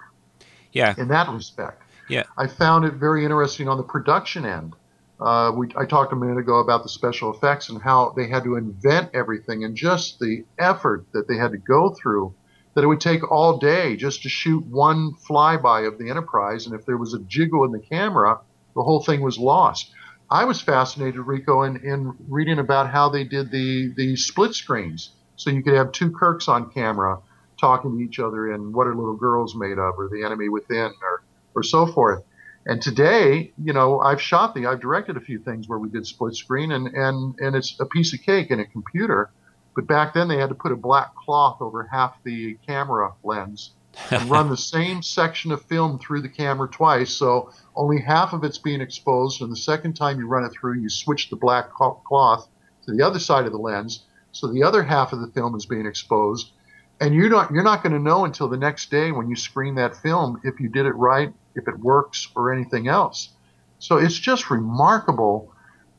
[0.73, 0.95] Yeah.
[0.97, 1.83] in that respect.
[2.09, 2.23] Yeah.
[2.39, 4.75] I found it very interesting on the production end.
[5.21, 8.43] Uh, we, I talked a minute ago about the special effects and how they had
[8.45, 12.35] to invent everything and just the effort that they had to go through.
[12.73, 16.75] That it would take all day just to shoot one flyby of the Enterprise, and
[16.75, 18.41] if there was a jiggle in the camera,
[18.75, 19.91] the whole thing was lost.
[20.31, 25.11] I was fascinated, Rico, in, in reading about how they did the, the split screens.
[25.37, 27.21] So you could have two Kirks on camera
[27.61, 30.93] talking to each other in What Are Little Girls Made Of, or The Enemy Within,
[31.03, 31.23] or,
[31.55, 32.23] or so forth.
[32.67, 36.07] And today, you know, I've shot the, I've directed a few things where we did
[36.07, 39.31] split screen, and, and, and it's a piece of cake in a computer.
[39.75, 43.73] But back then, they had to put a black cloth over half the camera lens
[44.11, 47.11] and run the same section of film through the camera twice.
[47.11, 49.43] So only half of it's being exposed.
[49.43, 52.49] And the second time you run it through, you switch the black cloth
[52.87, 54.05] to the other side of the lens.
[54.39, 56.53] So the other half of the film is being exposed.
[57.01, 59.75] And you're not, you're not going to know until the next day when you screen
[59.77, 63.31] that film if you did it right, if it works, or anything else.
[63.79, 65.53] So it's just remarkable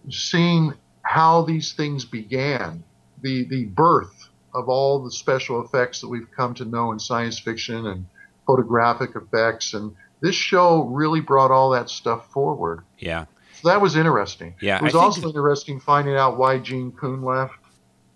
[0.09, 2.83] seeing how these things began,
[3.21, 7.39] the, the birth of all the special effects that we've come to know in science
[7.39, 8.05] fiction and
[8.45, 9.73] photographic effects.
[9.73, 12.83] And this show really brought all that stuff forward.
[12.97, 13.25] Yeah.
[13.61, 14.53] So that was interesting.
[14.61, 17.55] Yeah, it was also interesting finding out why Gene Coon left,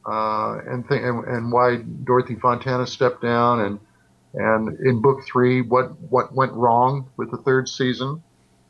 [0.05, 3.79] uh, and, th- and and why Dorothy Fontana stepped down, and
[4.33, 8.23] and in book three, what what went wrong with the third season,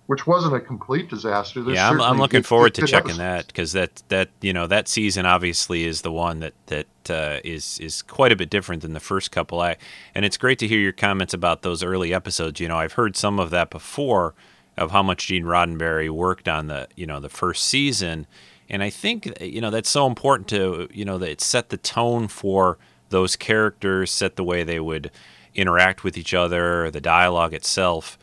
[0.08, 1.62] which wasn't a complete disaster.
[1.64, 3.18] There's yeah, I'm, I'm looking good- forward to checking episodes.
[3.18, 7.40] that because that that you know that season obviously is the one that that uh,
[7.44, 9.62] is is quite a bit different than the first couple.
[9.62, 9.78] I
[10.16, 12.60] and it's great to hear your comments about those early episodes.
[12.60, 14.34] You know, I've heard some of that before
[14.78, 18.26] of how much Gene Roddenberry worked on the you know the first season,
[18.72, 21.70] and I think uh, you know that's so important to you know that it set
[21.70, 25.12] the tone for those characters, set the way they would
[25.54, 28.18] interact with each other, the dialogue itself.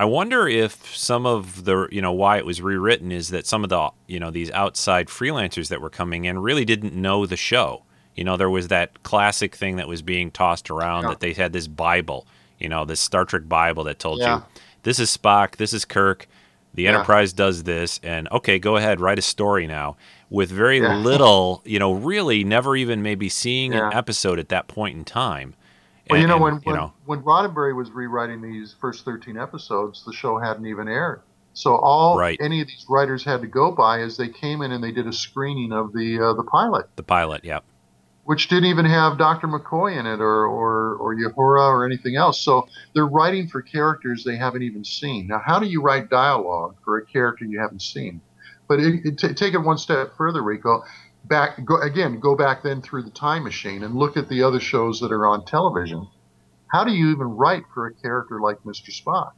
[0.00, 3.64] I wonder if some of the you know why it was rewritten is that some
[3.64, 7.36] of the you know these outside freelancers that were coming in really didn't know the
[7.36, 7.82] show.
[8.14, 11.08] You know, there was that classic thing that was being tossed around Yeah.
[11.10, 12.26] that they had this Bible,
[12.58, 14.36] you know, this Star Trek Bible that told Yeah.
[14.38, 14.42] you
[14.82, 16.26] this is Spock, this is Kirk,
[16.74, 16.90] the Yeah.
[16.94, 19.96] Enterprise does this, and okay, go ahead, write a story now
[20.30, 20.96] with very Yeah.
[21.02, 25.54] little, you know, really never even maybe seeing an episode at that point in time.
[26.10, 29.36] Well, you know, and, when, you when, know, when Roddenberry was rewriting these first 13
[29.36, 31.20] episodes, the show hadn't even aired.
[31.52, 32.38] So all Right.
[32.40, 35.06] any of these writers had to go by is they came in and they did
[35.06, 37.58] a screening of the uh, the pilot, the pilot, yeah.
[38.28, 39.48] Which didn't even have Dr.
[39.48, 42.38] McCoy in it or or or Uhura or anything else.
[42.42, 45.28] So they're writing for characters they haven't even seen.
[45.28, 48.20] Now, how do you write dialogue for a character you haven't seen?
[48.68, 50.82] But it, it, t- take it one step further, Rico.
[51.24, 54.60] Back go, again, go back then through the time machine and look at the other
[54.60, 56.06] shows that are on television.
[56.66, 58.90] How do you even write for a character like Mr.
[58.90, 59.32] Spock?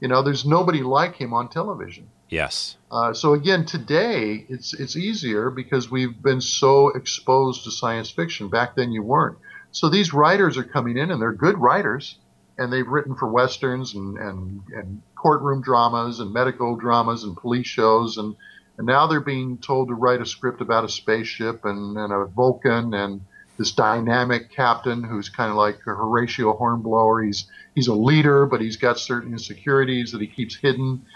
[0.00, 2.08] You know, there's nobody like him on television.
[2.28, 2.76] Yes.
[2.90, 8.48] Uh, so again, today it's it's easier because we've been so exposed to science fiction.
[8.48, 9.38] Back then, you weren't.
[9.70, 12.16] So these writers are coming in, and they're good writers,
[12.58, 17.66] and they've written for westerns and and, and courtroom dramas and medical dramas and police
[17.66, 18.34] shows, and
[18.78, 22.26] and now they're being told to write a script about a spaceship and, and a
[22.26, 23.22] Vulcan and
[23.56, 27.22] this dynamic captain who's kind of like a Horatio Hornblower.
[27.22, 31.06] He's he's a leader, but he's got certain insecurities that he keeps hidden.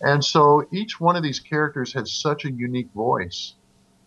[0.00, 3.54] And so each one of these characters had such a unique voice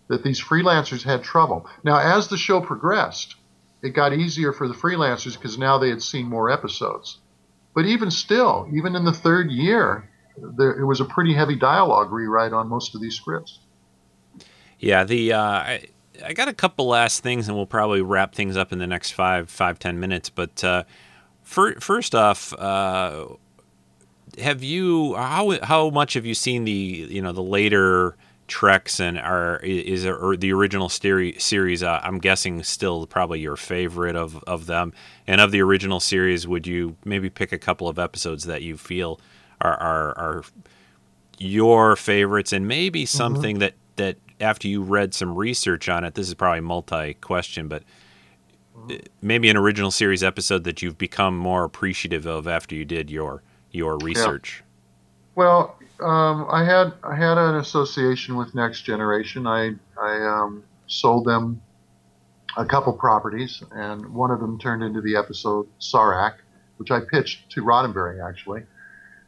[0.07, 1.67] that these freelancers had trouble.
[1.83, 3.35] Now, as the show progressed,
[3.81, 7.19] it got easier for the freelancers because now they had seen more episodes.
[7.73, 12.11] But even still, even in the third year, there it was a pretty heavy dialogue
[12.11, 13.59] rewrite on most of these scripts.
[14.79, 15.85] Yeah, the uh, I,
[16.25, 19.11] I got a couple last things, and we'll probably wrap things up in the next
[19.11, 20.29] five five ten minutes.
[20.29, 20.83] But uh,
[21.43, 23.27] for, first off, uh,
[24.39, 28.15] have you how how much have you seen the you know the later
[28.51, 31.83] Treks and are is it, or the original series?
[31.83, 34.91] Uh, I'm guessing still probably your favorite of of them.
[35.25, 38.75] And of the original series, would you maybe pick a couple of episodes that you
[38.75, 39.21] feel
[39.61, 40.43] are are, are
[41.37, 43.17] your favorites, and maybe mm-hmm.
[43.17, 43.59] something mm-hmm.
[43.61, 47.83] that that after you read some research on it, this is probably multi question, but
[48.77, 48.97] mm-hmm.
[49.21, 53.43] maybe an original series episode that you've become more appreciative of after you did your
[53.71, 54.63] your research.
[54.63, 54.65] Yeah.
[55.35, 59.47] Well, um, I had I had an association with Next Generation.
[59.47, 61.61] I I um, sold them
[62.57, 66.35] a couple properties, and one of them turned into the episode Sarek,
[66.77, 68.63] which I pitched to Roddenberry actually.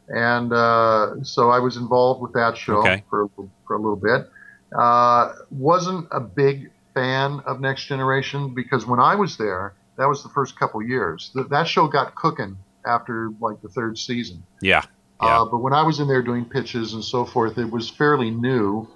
[0.08, 3.04] And uh, so I was involved with that show okay.
[3.08, 3.28] for
[3.66, 4.28] for a little bit.
[4.76, 10.22] Uh, wasn't a big fan of Next Generation because when I was there, that was
[10.22, 11.30] the first couple years.
[11.32, 14.42] Th- that show got cooking after like the third season.
[14.60, 14.82] Yeah.
[15.22, 15.42] Yeah.
[15.42, 18.30] Uh, but when I was in there doing pitches and so forth, it was fairly
[18.30, 18.88] new,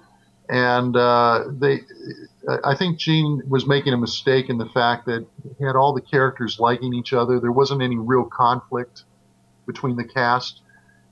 [0.49, 1.79] and uh, they,
[2.63, 5.25] I think Gene was making a mistake in the fact that
[5.57, 7.39] he had all the characters liking each other.
[7.39, 9.03] There wasn't any real conflict
[9.65, 10.61] between the cast,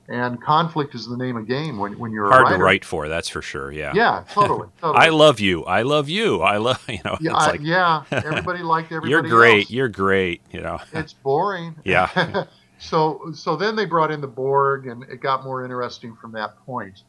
[0.08, 3.08] and conflict is the name of the game when, when you're hard to write for.
[3.08, 3.70] That's for sure.
[3.70, 3.92] Yeah.
[3.94, 4.68] Yeah, totally.
[4.80, 5.06] totally.
[5.06, 5.64] I love you.
[5.64, 6.40] I love you.
[6.40, 7.18] I love you know.
[7.20, 8.04] Yeah, like, yeah.
[8.10, 9.10] Everybody liked everybody.
[9.10, 9.60] You're great.
[9.60, 9.70] Else.
[9.70, 10.42] You're great.
[10.50, 10.80] You know.
[10.92, 11.76] It's boring.
[11.84, 12.44] Yeah.
[12.78, 16.56] So so then they brought in the Borg, and it got more interesting from that
[16.64, 17.02] point.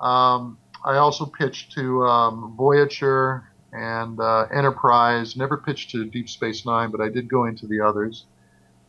[0.00, 5.36] Um, I also pitched to um, Voyager and uh, Enterprise.
[5.36, 8.24] Never pitched to Deep Space Nine, but I did go into the others.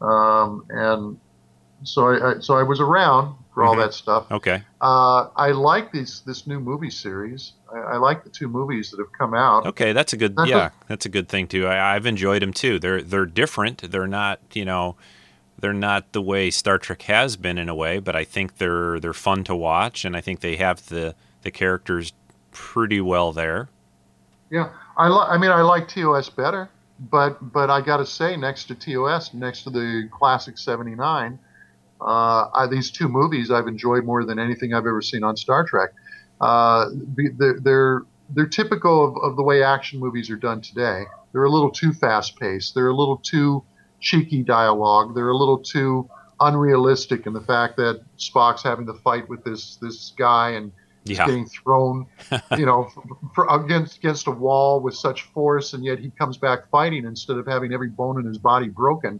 [0.01, 1.19] Um, and
[1.83, 3.81] so I, I, so I was around for all mm-hmm.
[3.81, 4.31] that stuff.
[4.31, 4.63] Okay.
[4.79, 7.53] Uh, I like these this new movie series.
[7.73, 9.65] I, I, like the two movies that have come out.
[9.67, 11.67] Okay, that's a good yeah, that's a good thing too.
[11.67, 12.79] I, I've enjoyed them too.
[12.79, 13.91] They're they're different.
[13.91, 14.95] They're not you know
[15.61, 18.99] they're not the way Star Trek has been in a way, but I think they're
[18.99, 22.13] they're fun to watch, and I think they have the the characters
[22.51, 23.69] pretty well there.
[24.49, 28.35] Yeah, I li- I mean I like TOS better, but but I got to say
[28.35, 31.39] next to TOS, next to the classic '79,
[32.01, 35.63] uh, I, these two movies I've enjoyed more than anything I've ever seen on Star
[35.63, 35.91] Trek.
[36.41, 38.01] Uh, they're, they're
[38.31, 41.03] they're typical of, of the way action movies are done today.
[41.31, 42.73] They're a little too fast paced.
[42.73, 43.63] They're a little too
[44.01, 45.15] cheeky dialogue.
[45.15, 49.77] They're a little too unrealistic in the fact that Spock's having to fight with this
[49.77, 50.71] this guy and
[51.05, 51.25] he's yeah.
[51.25, 52.07] getting thrown,
[52.57, 52.89] you know,
[53.33, 57.37] for, against against a wall with such force, and yet he comes back fighting instead
[57.37, 59.19] of having every bone in his body broken.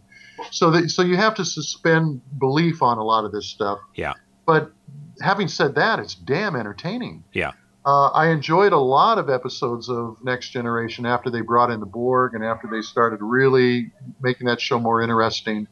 [0.50, 3.78] So that so you have to suspend belief on a lot of this stuff.
[3.94, 4.14] Yeah.
[4.44, 4.72] But
[5.20, 7.24] having said that, it's damn entertaining.
[7.32, 7.52] Yeah.
[7.84, 11.86] Uh, I enjoyed a lot of episodes of Next Generation after they brought in the
[11.86, 15.66] Borg and after they started really making that show more interesting.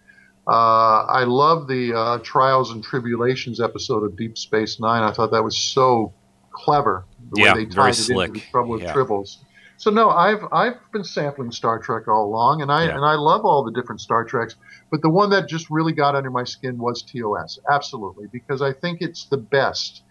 [0.48, 5.04] Uh, I love the uh, Trials and Tribble-ations episode of Deep Space Nine.
[5.04, 6.12] I thought that was so
[6.50, 8.28] clever the yeah, way they tied it slick.
[8.28, 8.92] into the Trouble with yeah.
[8.92, 9.36] Tribbles.
[9.76, 12.96] So no, I've I've been sampling Star Trek all along, and I yeah.
[12.96, 14.56] and I love all the different Star Treks.
[14.90, 18.72] But the one that just really got under my skin was TOS, absolutely, because I
[18.72, 20.02] think it's the best.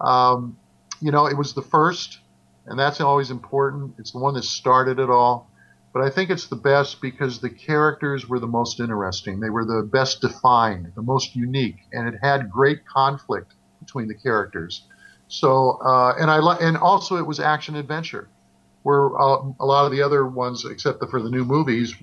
[0.00, 0.56] Um,
[1.00, 2.18] you know, it was the first,
[2.66, 3.94] and that's always important.
[3.98, 5.50] It's the one that started it all.
[5.92, 9.40] But I think it's the best because the characters were the most interesting.
[9.40, 14.14] They were the best defined, the most unique, and it had great conflict between the
[14.14, 14.86] characters.
[15.28, 18.28] So, uh, and I and also it was action adventure,
[18.82, 21.94] where uh, a lot of the other ones, except for the new movies,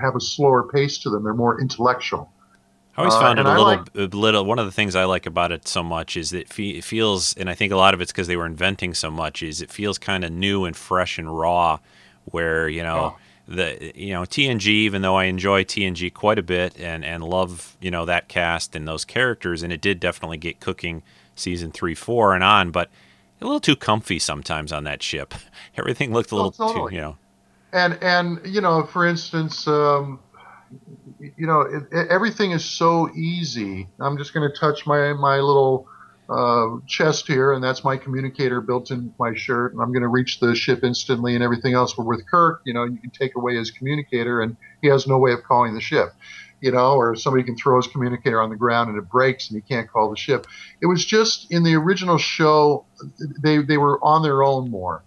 [0.00, 1.24] have a slower pace to them.
[1.24, 2.30] They're more intellectual.
[2.96, 4.44] I always found uh, it a little, like, a little.
[4.44, 7.48] One of the things I like about it so much is that it feels, and
[7.48, 9.42] I think a lot of it's because they were inventing so much.
[9.42, 11.78] Is it feels kind of new and fresh and raw,
[12.26, 13.16] where you know.
[13.16, 13.18] Oh.
[13.48, 17.76] The you know TNG, even though I enjoy TNG quite a bit and, and love
[17.80, 21.02] you know that cast and those characters, and it did definitely get cooking
[21.34, 22.90] season three, four, and on, but
[23.40, 25.34] a little too comfy sometimes on that ship.
[25.76, 26.90] Everything looked a little oh, totally.
[26.90, 27.16] too, you know.
[27.72, 30.20] And and you know, for instance, um,
[31.20, 33.88] you know, it, it, everything is so easy.
[34.00, 35.86] I'm just going to touch my my little
[36.28, 40.08] uh, chest here, and that's my communicator built in my shirt, and I'm going to
[40.08, 41.94] reach the ship instantly and everything else.
[41.94, 45.18] But with Kirk, you know, you can take away his communicator, and he has no
[45.18, 46.12] way of calling the ship.
[46.60, 49.56] You know, or somebody can throw his communicator on the ground and it breaks and
[49.56, 50.46] he can't call the ship.
[50.82, 52.84] It was just in the original show,
[53.42, 55.02] they they were on their own more.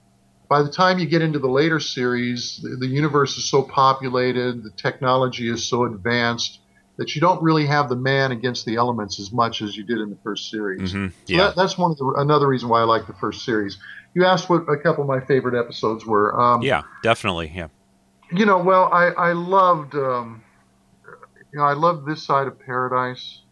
[0.49, 4.63] By the time you get into the later series, the, the universe is so populated,
[4.63, 6.59] the technology is so advanced
[6.97, 9.99] that you don't really have the man against the elements as much as you did
[9.99, 10.93] in the first series.
[10.93, 11.45] Mhm, So yeah.
[11.45, 13.77] that, that's one of the another reason why I like the first series.
[14.13, 16.39] You asked what a couple of my favorite episodes were.
[16.39, 17.51] Um, Yeah, definitely.
[17.53, 17.69] Yeah.
[18.31, 20.43] You know, well, I I loved um,
[21.51, 23.42] you know I loved this side of paradise,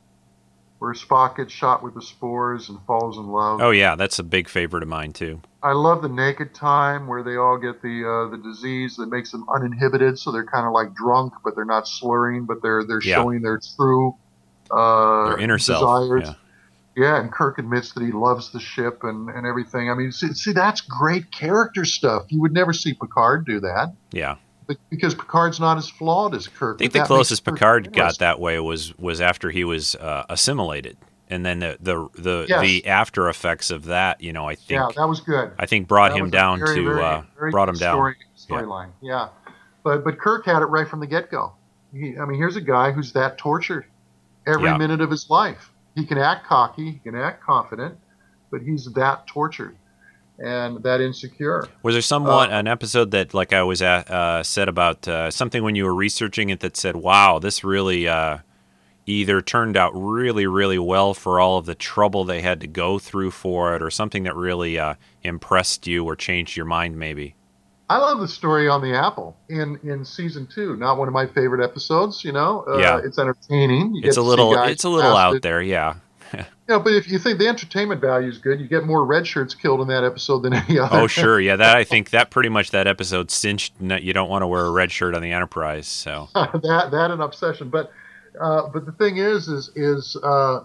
[0.82, 3.62] where Spock gets shot with the spores and falls in love.
[3.62, 5.40] Oh yeah, that's a big favorite of mine too.
[5.62, 9.32] I love the naked time where they all get the uh, the disease that makes
[9.32, 13.00] them uninhibited, so they're kind of like drunk, but they're not slurring, but they're they're
[13.04, 13.18] Yeah.
[13.18, 14.16] showing their true
[14.72, 16.10] uh, Their inner self.
[16.24, 16.34] Yeah.
[16.98, 19.90] Yeah, and Kirk admits that he loves the ship and, and everything.
[19.90, 22.24] I mean, see, see, that's great character stuff.
[22.30, 24.36] You would never see Picard do that, Yeah.
[24.90, 26.78] Because Picard's not as flawed as Kirk.
[26.78, 30.98] I think the closest Picard got that way was was after he was uh, assimilated,
[31.30, 32.62] and then the the the, Yes.
[32.62, 35.52] the after effects of that, you know, I think Yeah, that was good.
[35.60, 37.96] I think brought That him down very, to very, uh, very brought him good down.
[37.96, 38.16] Story,
[38.50, 38.62] Yeah.
[38.62, 39.28] storyline, yeah.
[39.84, 41.54] But but Kirk had it right from the get go.
[41.94, 43.86] I mean, here's a guy who's that tortured
[44.48, 44.78] every Yeah.
[44.78, 45.72] minute of his life.
[45.96, 47.98] He can act cocky, he can act confident,
[48.50, 49.76] but he's that tortured
[50.44, 51.68] and that insecure.
[51.84, 55.32] Was there somewhat Uh, an episode that, like I was at, uh, said about uh,
[55.32, 58.40] something when you were researching it that said, "Wow, this really uh,
[59.06, 63.00] either turned out really, really well for all of the trouble they had to go
[63.00, 67.36] through for it, or something that really uh, impressed you or changed your mind, maybe."
[67.90, 70.78] I love the story on the apple in in season two.
[70.78, 72.24] Not one of my favorite episodes.
[72.24, 73.02] You know, uh, Yeah.
[73.04, 73.96] it's entertaining.
[73.96, 75.42] You It's a to see little, it's a little out it.
[75.42, 75.96] there, yeah.
[76.72, 79.54] Know, but if you think the entertainment value is good, you get more red shirts
[79.54, 81.02] killed in that episode than any other.
[81.02, 81.58] Oh, sure, yeah.
[81.58, 83.74] That I think that pretty much that episode cinched.
[83.82, 87.12] that You don't want to wear a red shirt on the Enterprise, so that that
[87.12, 87.70] an obsession.
[87.70, 87.92] But
[88.40, 90.64] uh, but the thing is, is is uh,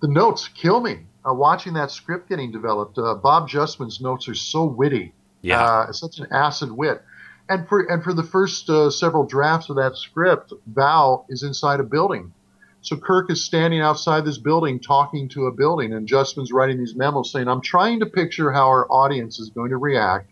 [0.00, 1.00] the notes kill me.
[1.28, 5.12] Uh, watching that script getting developed, uh, Bob Justman's notes are so witty.
[5.42, 7.02] yeah, uh, such an acid wit.
[7.48, 11.80] And for and for the first uh, several drafts of that script, Vaal is inside
[11.80, 12.32] a building.
[12.88, 16.96] So Kirk is standing outside this building talking to a building, and Justman's writing these
[16.96, 20.30] memos saying, "I'm trying to picture how our audience is going to react."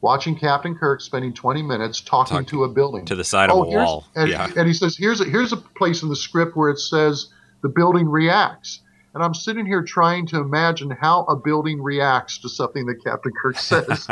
[0.00, 3.56] Watching Captain Kirk spending 20 minutes talking Talking to a building to the side of
[3.56, 4.06] oh, a wall.
[4.16, 6.78] And, yeah, and he says, "Here's a, here's a place in the script where it
[6.78, 7.28] says
[7.60, 8.80] the building reacts."
[9.14, 13.30] And I'm sitting here trying to imagine how a building reacts to something that Captain
[13.42, 14.08] Kirk says.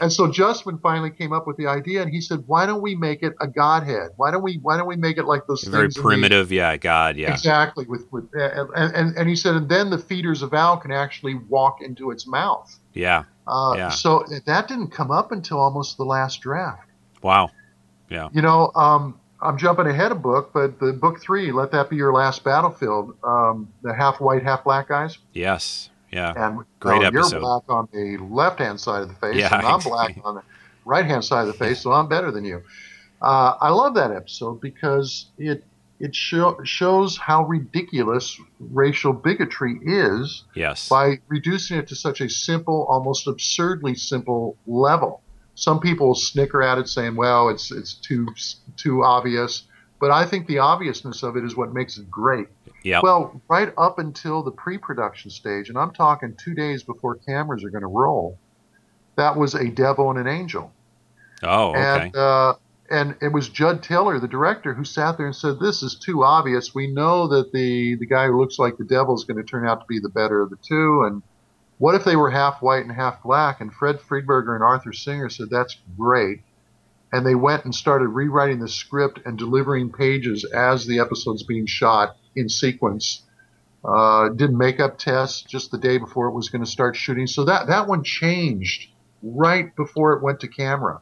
[0.00, 2.94] and so Justman finally came up with the idea, and he said, "Why don't we
[2.94, 4.10] make it a godhead?
[4.16, 6.52] Why don't we Why don't we make it like those very things in the- primitive.
[6.52, 7.84] Yeah, God, yeah, Exactly.
[7.86, 11.34] With with and, and and he said, and then the feeders of Vaal can actually
[11.34, 12.78] walk into its mouth.
[12.92, 13.24] yeah.
[13.46, 13.88] Uh, Yeah.
[13.90, 16.88] So that didn't come up until almost the last draft.
[17.22, 17.50] Wow.
[18.08, 18.28] Yeah.
[18.32, 21.96] You know, um, I'm jumping ahead a book, but the book three, let that be
[21.96, 23.14] your last battlefield.
[23.22, 25.90] Um, the half white, half black guys, Yes.
[26.10, 26.32] Yeah.
[26.36, 27.32] and Great uh, episode.
[27.32, 30.36] you're black on the left hand side of the face, Yeah, and I'm black on
[30.36, 30.42] the
[30.84, 32.62] right hand side of the face, so I'm better than you.
[33.20, 35.64] Uh, I love that episode because it
[36.00, 40.88] it show, shows how ridiculous racial bigotry is Yes.
[40.88, 45.22] by reducing it to such a simple, almost absurdly simple level.
[45.54, 48.28] Some people snicker at it, saying, "Well, it's it's too
[48.76, 49.64] too obvious,"
[50.00, 52.48] but I think the obviousness of it is what makes it great.
[52.82, 53.00] Yeah.
[53.02, 57.70] Well, right up until the pre-production stage, and I'm talking two days before cameras are
[57.70, 58.38] going to roll,
[59.16, 60.72] that was a devil and an angel.
[61.42, 61.80] oh, okay.
[61.80, 62.54] And uh,
[62.90, 66.22] and it was Jud Taylor, the director, who sat there and said, "This is too
[66.24, 66.74] obvious.
[66.74, 69.66] We know that the the guy who looks like the devil is going to turn
[69.66, 71.04] out to be the better of the two.
[71.04, 71.22] And
[71.84, 75.28] what if they were half white and half black?" And Fred Freiberger and Arthur Singer
[75.28, 76.42] said, "That's great."
[77.12, 81.66] And they went and started rewriting the script and delivering pages as the episode's being
[81.66, 83.22] shot in sequence.
[83.84, 87.26] Uh, did makeup tests just the day before it was going to start shooting.
[87.26, 88.88] So that that one changed
[89.22, 91.00] right before it went to camera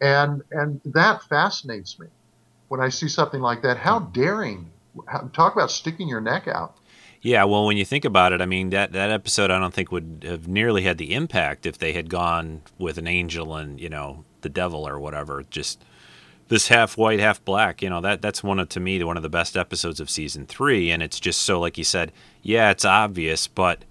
[0.00, 2.08] and and that fascinates me
[2.68, 3.78] when I see something like that.
[3.78, 4.70] How daring!
[5.32, 6.76] Talk about sticking your neck out.
[7.26, 9.90] Yeah, well, when you think about it, I mean that that episode I don't think
[9.90, 13.88] would have nearly had the impact if they had gone with an angel and you
[13.88, 15.42] know the devil or whatever.
[15.50, 15.84] Just
[16.46, 17.82] this half white, half black.
[17.82, 20.46] You know that that's one of to me one of the best episodes of season
[20.46, 22.12] three, and it's just so like you said,
[22.42, 23.84] yeah, it's obvious, but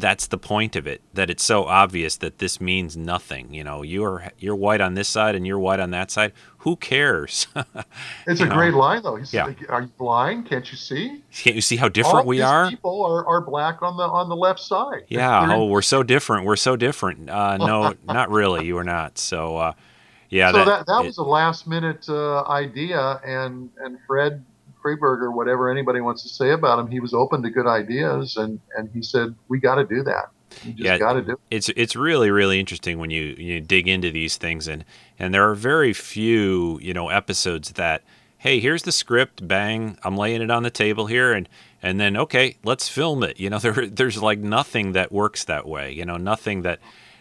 [0.00, 1.00] that's the point of it.
[1.14, 3.52] That it's so obvious that this means nothing.
[3.52, 6.32] You know, you're you're white on this side and you're white on that side.
[6.58, 7.46] Who cares?
[8.26, 8.54] It's a know?
[8.54, 9.16] great line, though.
[9.16, 9.46] He's Yeah.
[9.46, 10.46] like, "Are you blind?
[10.48, 11.22] Can't you see?
[11.32, 12.68] Can't you see how different All we these are?
[12.68, 15.04] People are, are black on the on the left side.
[15.08, 15.46] Yeah.
[15.46, 16.44] They're- Oh, we're so different.
[16.44, 17.30] We're so different.
[17.30, 18.66] Uh, no, not really.
[18.66, 19.18] You are not.
[19.18, 19.72] So, uh,
[20.30, 20.52] yeah.
[20.52, 24.44] so that that it- was a last minute uh, idea, and and Fred
[24.96, 28.60] Freiberger, whatever anybody wants to say about him, he was open to good ideas, and
[28.76, 30.30] and he said we got to do that.
[30.64, 30.98] You just Yeah.
[30.98, 31.32] got to do.
[31.32, 31.38] It.
[31.50, 34.84] it's it's really really interesting when you you dig into these things and
[35.18, 38.02] and there are very few you know episodes that
[38.38, 41.48] hey here's the script bang I'm laying it on the table here and
[41.82, 45.68] and then okay let's film it you know there there's like nothing that works that
[45.68, 46.80] way you know nothing that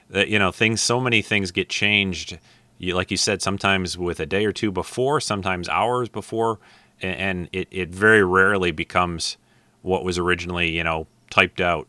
[0.09, 2.37] that you know things so many things get changed
[2.79, 6.59] you, like you said sometimes with a day or two before sometimes hours before
[7.01, 9.37] and, it, it very rarely becomes
[9.81, 11.87] what was originally you know typed out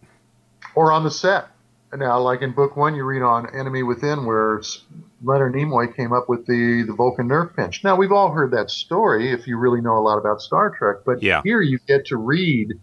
[0.74, 1.48] or on the set.
[1.96, 4.61] Now, like in book one, you read on Enemy Within, where
[5.24, 7.82] Leonard Nimoy came up with the the Vulcan nerve pinch.
[7.82, 10.98] Now, we've all heard that story if you really know a lot about Star Trek,
[11.06, 11.40] but Yeah.
[11.44, 12.74] here you get to read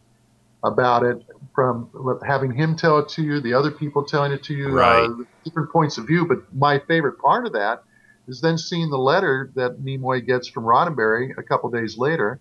[0.63, 1.23] about it
[1.53, 1.87] from
[2.25, 5.07] having him tell it to you, the other people telling it to you, Right.
[5.07, 6.25] uh, different points of view.
[6.27, 7.83] But my favorite part of that
[8.27, 12.39] is then seeing the letter that Nimoy gets from Roddenberry a couple days later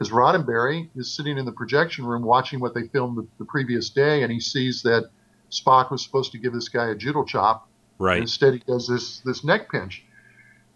[0.00, 3.90] because Roddenberry is sitting in the projection room watching what they filmed the, the previous
[3.90, 5.10] day, and he sees that
[5.50, 7.68] Spock was supposed to give this guy a judo chop.
[7.98, 10.04] right Instead, he does this this neck pinch.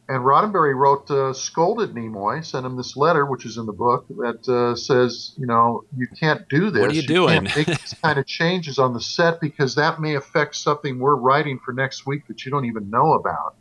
[0.06, 4.04] And Roddenberry wrote, uh, scolded Nimoy, sent him this letter, which is in the book,
[4.18, 6.82] that uh, says, you know, you can't do this.
[6.82, 10.02] What are you doing?" Can't make these kind of changes on the set because that
[10.02, 13.56] may affect something we're writing for next week that you don't even know about.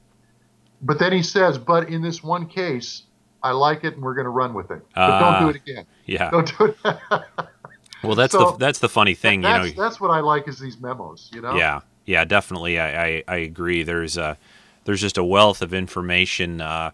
[0.83, 3.03] But then he says, but in this one case,
[3.41, 4.81] I like it and we're going to run with it.
[4.93, 5.39] But don't Ah.
[5.41, 5.85] do it again.
[6.05, 6.95] yeah Don't do it.
[8.03, 9.63] Well, that's So- the that's the funny thing, you know.
[9.63, 11.55] that's, that's what I like is these memos, you know?
[11.55, 12.77] Yeah, yeah, definitely.
[12.77, 13.83] I, I, I agree.
[13.83, 14.37] There's a
[14.83, 16.59] there's just a wealth of information.
[16.59, 16.91] Uh,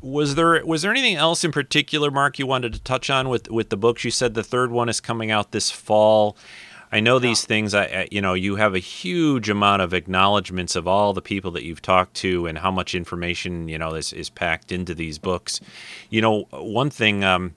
[0.00, 3.50] was there was there anything else in particular, Marc, you wanted to touch on with
[3.50, 4.04] with the books?
[4.04, 6.34] You said the third one is coming out this fall.
[6.92, 7.74] I know these things.
[7.74, 11.64] I, you know you have a huge amount of acknowledgments of all the people that
[11.64, 15.60] you've talked to and how much information you know is is packed into these books.
[16.10, 17.24] You know, one thing.
[17.24, 17.54] Um,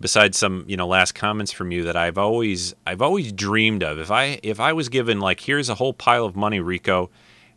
[0.00, 3.98] besides some you know last comments from you that I've always I've always dreamed of
[4.00, 7.10] if I if I was given like here's a whole pile of money Rico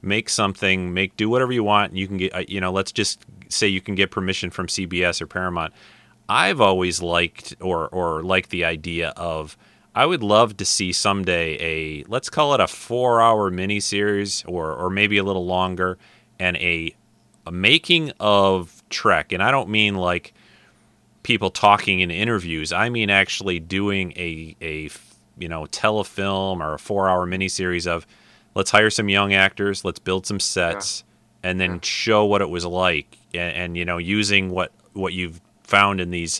[0.03, 2.91] make something make do whatever you want and you can get uh, you know let's
[2.91, 5.73] just say you can get permission from CBS or Paramount
[6.29, 9.57] I've always liked or or liked the idea of
[9.97, 14.91] I would love to see someday a let's call it a 4-hour miniseries or or
[14.91, 15.97] maybe a little longer
[16.37, 16.95] and a
[17.47, 19.31] a making of Trek.
[19.31, 20.35] And I don't mean like
[21.23, 22.71] people talking in interviews.
[22.71, 24.91] I mean actually doing a a
[25.39, 28.05] you know telefilm or a four hour miniseries of
[28.53, 31.03] let's hire some young actors, let's build some sets,
[31.41, 35.41] and then show what it was like, and, and you know using what what you've
[35.63, 36.39] found in these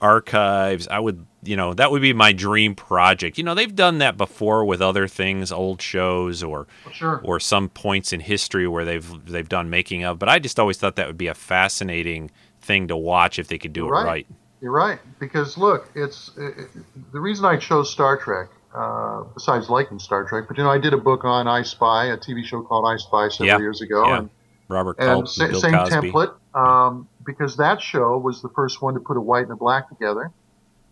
[0.00, 0.88] archives.
[0.88, 3.38] I would you know that would be my dream project.
[3.38, 7.20] You know they've done that before with other things, old shows or Sure.
[7.24, 10.18] or some points in history where they've they've done making of.
[10.18, 12.30] But I just always thought that would be a fascinating
[12.60, 14.04] thing to watch if they could do You're it right.
[14.06, 14.26] right.
[14.60, 14.98] You're right.
[15.20, 20.24] Because look, it's it, it- the reason I chose Star Trek, uh, besides liking Star
[20.28, 22.84] Trek, but you know, I did a book on I Spy, a TV show called
[22.86, 24.06] I Spy several Yeah, years ago.
[24.08, 24.18] yeah.
[24.18, 24.30] And,
[24.68, 26.12] Robert and Culp, sa- same Cosby.
[26.12, 29.56] template, um, because that show was the first one to put a white and a
[29.56, 30.30] black together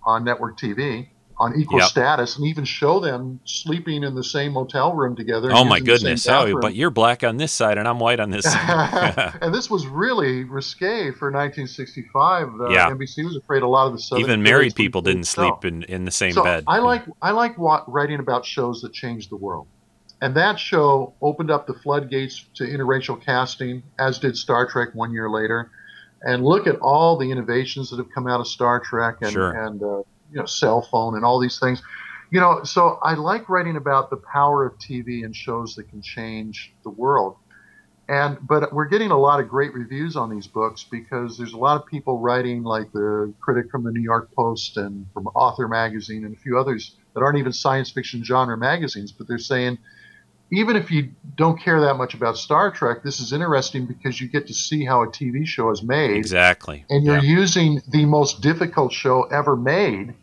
[0.05, 1.09] on network TV
[1.39, 1.89] on equal Yep.
[1.91, 5.51] status and even show them sleeping in the same motel room together.
[5.53, 6.55] Oh my using the same goodness!
[6.57, 9.35] Oh, but you're black on this side and I'm white on this side.
[9.43, 12.49] and this was really risque for 1965.
[12.59, 12.89] Uh, Yeah.
[12.91, 16.07] NBC was afraid a lot of the Southern Even married people didn't sleep in, in
[16.07, 16.64] the same so bed.
[16.66, 19.68] I like I like writing about shows that change the world,
[20.27, 25.12] and that show opened up the floodgates to interracial casting, as did Star Trek one
[25.12, 25.70] year later.
[26.20, 29.53] And look at all the innovations that have come out of Star Trek and Sure.
[29.53, 29.99] and uh,
[30.33, 31.81] you know cell phone and all these things.
[32.33, 36.03] You know, so I like writing about the power of TV and shows that can
[36.03, 37.37] change the world.
[38.09, 41.57] And but we're getting a lot of great reviews on these books because there's a
[41.57, 45.68] lot of people writing, like the critic from the New York Post and from Author
[45.68, 49.79] Magazine and a few others that aren't even science fiction genre magazines, but they're saying
[50.53, 54.28] even if you don't care that much about Star Trek, this is interesting because you
[54.28, 56.84] get to see how a TV show is made, exactly.
[56.88, 57.38] and you're Yeah.
[57.40, 60.14] using the most difficult show ever made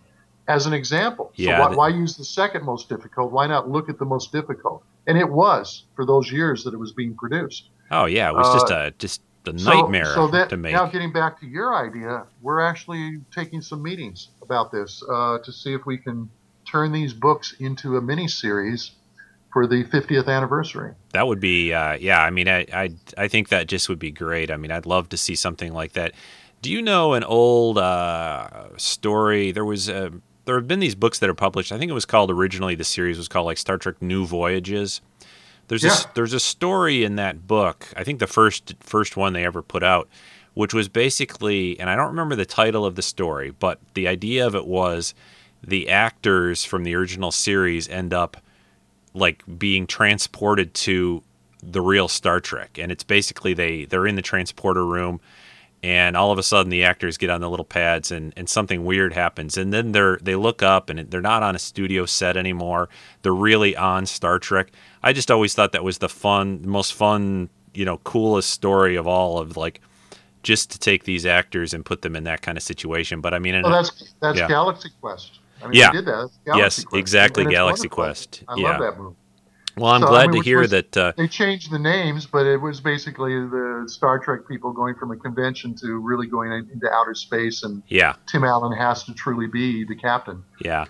[0.47, 1.32] as an example.
[1.36, 3.32] Yeah, so why, th- why use the second most difficult?
[3.32, 4.84] Why not look at the most difficult?
[5.07, 7.69] And it was for those years that it was being produced.
[7.91, 10.74] Oh yeah, it was just Uh, a just a So- nightmare So, that, to make.
[10.74, 15.51] now, getting back to your idea, we're actually taking some meetings about this uh, to
[15.51, 16.30] see if we can
[16.65, 18.91] turn these books into a mini series
[19.54, 20.93] for the 50th anniversary.
[21.14, 22.22] That would be, uh, yeah.
[22.24, 24.49] I mean, I, I, I think that just would be great.
[24.51, 26.14] I mean, I'd love to see something like that.
[26.64, 29.51] Do you know an old uh, story?
[29.51, 30.12] There was a,
[30.45, 31.72] there have been these books that are published.
[31.72, 32.74] I think it was called originally.
[32.76, 35.01] The series was called like Star Trek New Voyages.
[35.68, 35.93] There's Yeah.
[35.93, 37.88] a, there's a story in that book.
[37.95, 40.10] I think the first first one they ever put out,
[40.56, 44.45] which was basically, and I don't remember the title of the story, but the idea
[44.47, 45.14] of it was
[45.66, 48.38] the actors from the original series end up
[49.14, 51.24] like being transported to
[51.61, 55.22] the real Star Trek, and it's basically they they're in the transporter room,
[55.82, 58.84] and all of a sudden the actors get on the little pads, and and something
[58.84, 62.36] weird happens, and then they're they look up, and they're not on a studio set
[62.38, 62.89] anymore.
[63.22, 64.72] They're really on Star Trek.
[65.01, 69.07] I just always thought that was the fun, most fun, you know, coolest story of
[69.07, 69.80] all of like
[70.43, 73.22] just to take these actors and put them in that kind of situation.
[73.22, 74.47] But I mean, Well, that's that's Yeah.
[74.47, 75.39] Galaxy Quest.
[75.64, 75.91] I mean, Yeah.
[75.91, 76.30] did that.
[76.45, 76.88] Yes, Quest.
[76.99, 77.95] exactly, Galaxy wonderful.
[78.03, 78.43] Quest.
[78.47, 78.70] I Yeah.
[78.72, 79.16] love that movie.
[79.78, 80.95] well, I'm So, I glad mean, to hear was- that.
[80.97, 85.11] Uh, They changed the names, but it was basically the Star Trek people going from
[85.11, 88.14] a convention to really going into outer space, and yeah.
[88.28, 90.43] Tim Allen has to truly be the captain.
[90.59, 90.86] Yeah.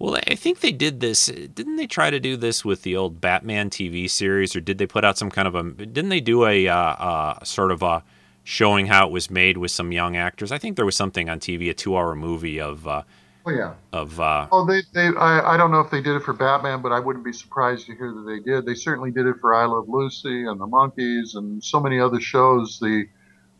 [0.00, 1.26] Well, I think they did this.
[1.26, 4.86] Didn't they try to do this with the old Batman TV series, or did they
[4.86, 5.62] put out some kind of a?
[5.64, 8.04] Didn't they do a uh, uh, sort of a
[8.44, 10.52] showing how it was made with some young actors?
[10.52, 13.02] I think there was something on TV, a two-hour movie of uh,
[13.46, 13.74] Oh yeah.
[13.92, 14.18] of.
[14.20, 16.92] Uh, Oh, they, they I, I don't know if they did it for Batman, but
[16.92, 18.66] I wouldn't be surprised to hear that they did.
[18.66, 22.20] They certainly did it for I Love Lucy and the Monkees and so many other
[22.20, 22.78] shows.
[22.80, 23.06] The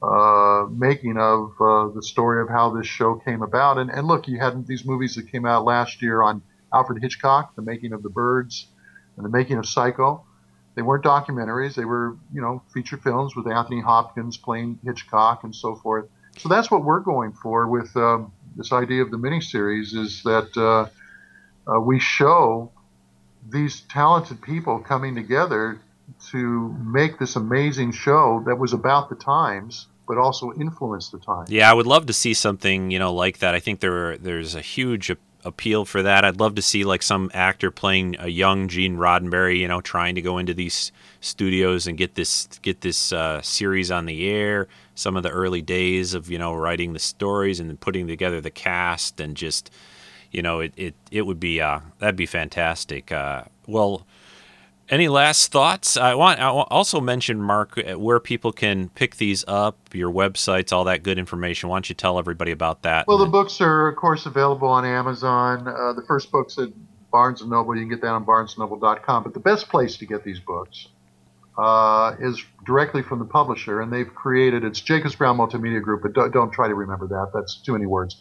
[0.02, 3.78] uh, making of uh, the story of how this show came about.
[3.78, 7.56] And, and look, you had these movies that came out last year on Alfred Hitchcock,
[7.56, 8.68] the making of the birds,
[9.16, 10.24] and the making of Psycho.
[10.76, 15.54] They weren't documentaries; they were, you know, feature films with Anthony Hopkins playing Hitchcock and
[15.54, 16.06] so forth.
[16.36, 20.54] So that's what we're going for with um, this idea of the miniseries: is that
[20.56, 22.70] uh, uh, we show
[23.48, 25.80] these talented people coming together
[26.30, 31.50] to make this amazing show that was about the times, but also influenced the times.
[31.50, 33.54] yeah, I would love to see something you know like that.
[33.54, 35.10] I think there there's a huge
[35.44, 36.24] appeal for that.
[36.24, 40.14] I'd love to see like some actor playing a young Gene Roddenberry, you know, trying
[40.16, 44.68] to go into these studios and get this get this uh, series on the air.
[44.98, 48.50] Some of the early days of you know writing the stories and putting together the
[48.50, 49.70] cast and just
[50.32, 53.12] you know it it, it would be uh, that'd be fantastic.
[53.12, 54.06] Uh, well.
[54.90, 55.98] Any last thoughts?
[55.98, 60.72] I want I also mention Marc uh, where people can pick these up, your websites,
[60.72, 61.68] all that good information.
[61.68, 63.06] Why don't you tell everybody about that?
[63.06, 65.68] Well, the books are, of course, available on Amazon.
[65.68, 66.70] Uh, the first book's at
[67.10, 67.74] Barnes & Noble.
[67.74, 69.24] You can get that on barnesandnoble.com.
[69.24, 70.88] But the best place to get these books
[71.58, 76.12] uh, is directly from the publisher, and they've created, it's Jacobs Brown Multimedia Group, but
[76.12, 77.32] don't, don't try to remember that.
[77.34, 78.16] That's too many words.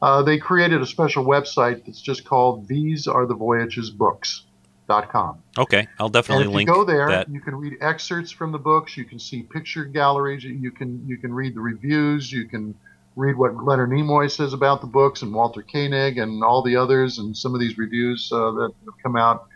[0.00, 5.42] Uh, they created a special website that's just called These Are the Voyages Books.com.
[5.58, 7.28] okay, I'll definitely And if link you go there, that.
[7.28, 8.96] you can read excerpts from the books.
[8.96, 10.44] You can see picture galleries.
[10.44, 12.30] You can you can read the reviews.
[12.30, 12.74] You can
[13.16, 17.18] read what Leonard Nimoy says about the books and Walter Koenig and all the others
[17.18, 19.46] and some of these reviews uh, that have come out.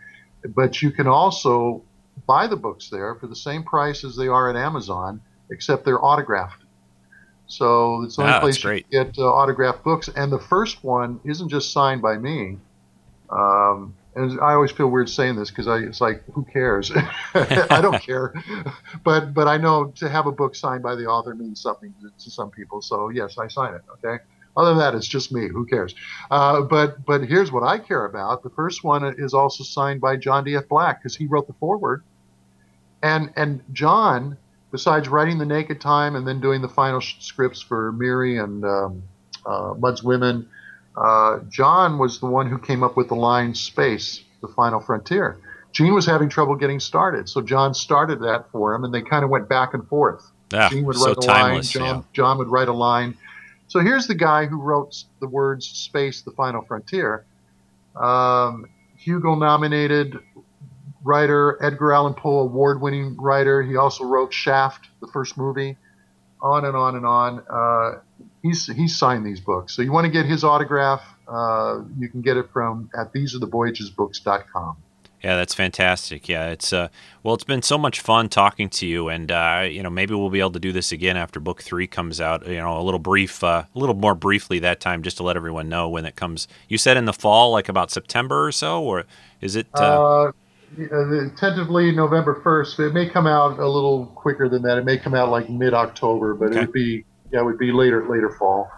[0.55, 1.83] But you can also
[2.27, 6.03] buy the books there for the same price as they are at Amazon, except they're
[6.03, 6.63] autographed.
[7.47, 10.09] So it's the only Ah, place you can get uh, autographed books.
[10.15, 12.57] And the first one isn't just signed by me.
[13.29, 16.91] Um, and I always feel weird saying this because I it's like who cares?
[17.33, 18.33] I don't care,
[19.03, 22.11] but but I know to have a book signed by the author means something to,
[22.23, 22.81] to some people.
[22.81, 23.81] So yes, I sign it.
[24.03, 24.21] Okay.
[24.57, 25.47] Other than that, it's just me.
[25.47, 25.95] Who cares?
[26.29, 28.43] Uh, but but here's what I care about.
[28.43, 30.55] The first one is also signed by John D.
[30.55, 30.67] F.
[30.67, 32.03] Black because he wrote the foreword,
[33.01, 34.37] and and John,
[34.71, 38.65] besides writing the Naked Time and then doing the final sh- scripts for Miri and
[38.65, 39.03] um,
[39.45, 40.47] uh, Mudd's Women.
[40.97, 45.37] Uh, John was the one who came up with the line "Space, the Final Frontier."
[45.71, 49.23] Gene was having trouble getting started, so John started that for him, and they kind
[49.23, 50.29] of went back and forth.
[50.53, 51.71] Ah, Gene would so write a line, timeless.
[51.71, 52.01] John, yeah.
[52.11, 53.15] John would write a line.
[53.71, 57.23] So here's the guy who wrote the words "Space, the Final Frontier."
[57.95, 58.65] Um,
[58.97, 60.19] Hugo nominated
[61.05, 63.63] writer, Edgar Allan Poe award-winning writer.
[63.63, 65.77] He also wrote Shaft, the first movie.
[66.41, 67.43] On and on and on.
[67.49, 68.01] Uh,
[68.43, 69.73] he's he's signed these books.
[69.73, 74.75] So you want to get his autograph, uh, you can get it from at thesearethevoyagesbooks.com.
[75.23, 76.27] Yeah, that's fantastic.
[76.27, 76.87] Yeah, it's uh,
[77.21, 80.31] well, it's been so much fun talking to you, and uh, you know, maybe we'll
[80.31, 82.47] be able to do this again after book three comes out.
[82.47, 85.35] You know, a little brief, uh, a little more briefly that time, just to let
[85.35, 86.47] everyone know when it comes.
[86.67, 89.05] You said in the fall, like about September or so, or
[89.41, 89.67] is it?
[89.75, 90.31] Uh, Uh,
[90.91, 92.77] uh, tentatively November 1st.
[92.77, 94.77] but It may come out a little quicker than that.
[94.77, 96.57] It may come out like mid-October, but Okay.
[96.57, 98.69] it would be yeah, it would be later later fall.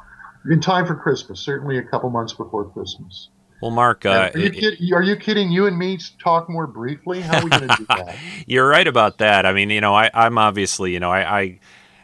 [0.52, 3.30] In time for Christmas, certainly a couple months before Christmas.
[3.64, 5.50] Well, Marc, uh, are, you kid, are you kidding?
[5.50, 7.22] You and me talk more briefly.
[7.22, 8.18] How are we going to do that?
[8.46, 9.46] you're right about that.
[9.46, 11.60] I mean, you know, I, I'm obviously, you know, I, I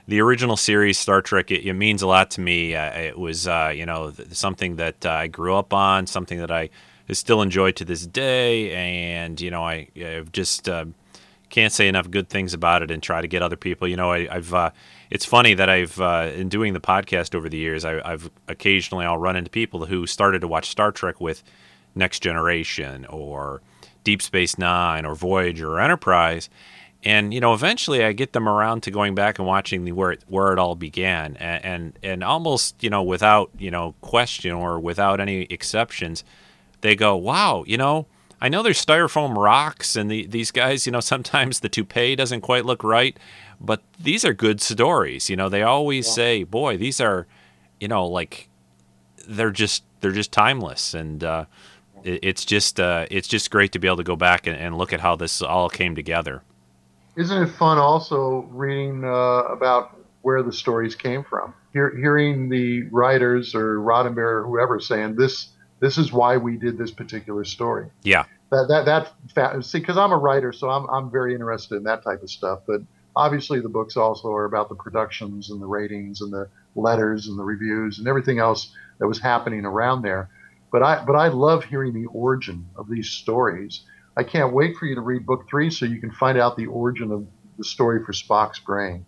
[0.07, 2.76] the original series Star Trek it, it means a lot to me.
[2.76, 6.49] Uh, it was uh, you know something that uh, I grew up on, something that
[6.49, 6.69] I
[7.11, 10.86] still enjoy to this day, and you know I I've just uh,
[11.49, 13.86] can't say enough good things about it and try to get other people.
[13.86, 14.72] You know I, have uh,
[15.10, 19.06] it's funny that I've uh, in doing the podcast over the years I, I've occasionally
[19.06, 21.44] I'll run into people who started to watch Star Trek with
[21.95, 23.61] Next Generation or
[24.03, 26.49] Deep Space Nine or Voyager or Enterprise.
[27.03, 30.11] And you know eventually I get them around to going back and watching the where
[30.11, 31.38] it, where it all began.
[31.38, 36.23] And, and and almost you know without you know question or without any exceptions
[36.81, 38.06] they go wow you know
[38.41, 42.41] I know there's styrofoam rocks and the, these guys you know sometimes the toupee doesn't
[42.41, 43.18] quite look right
[43.60, 46.14] but these are good stories you know they always yeah.
[46.14, 47.27] say boy these are
[47.80, 48.49] you know like
[49.27, 51.45] they're just they're just timeless and uh,
[52.03, 54.77] it, it's just uh, it's just great to be able to go back and, and
[54.77, 56.41] look at how this all came together
[57.15, 61.53] isn't it fun also reading uh, about where the stories came from?
[61.73, 65.49] Hear, hearing the writers or Roddenberry or whoever saying this
[65.81, 67.88] this is why we did this particular story.
[68.03, 68.26] Yeah.
[68.52, 72.03] That that that see because I'm a writer, so I'm I'm very interested in that
[72.03, 72.61] type of stuff.
[72.65, 72.81] But
[73.20, 77.38] obviously, the books also are about the productions and the ratings and the letters and
[77.38, 80.30] the reviews and everything else that was happening around there.
[80.72, 83.84] But I but I love hearing the origin of these stories
[84.20, 86.66] I can't wait for you to read book three so you can find out the
[86.66, 87.26] origin of
[87.58, 89.06] the story for Spock's brain.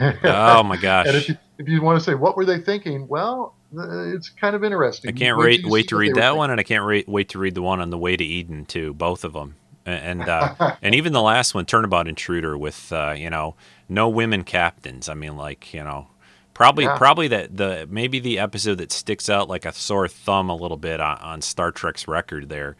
[0.00, 1.06] oh my gosh!
[1.06, 4.28] and if you, if you want to say what were they thinking, well, uh, it's
[4.28, 5.08] kind of interesting.
[5.08, 7.54] I can't wait, wait to read that one, and I can't wait, wait to read
[7.54, 8.92] the one on the way to Eden too.
[8.92, 13.30] Both of them, and uh, and even the last one, Turnabout Intruder, with uh, you
[13.30, 13.54] know
[13.88, 15.08] no women captains.
[15.08, 16.08] I mean, like you know,
[16.54, 16.96] probably yeah.
[16.96, 20.76] probably that the maybe the episode that sticks out like a sore thumb a little
[20.76, 22.76] bit on, on Star Trek's record there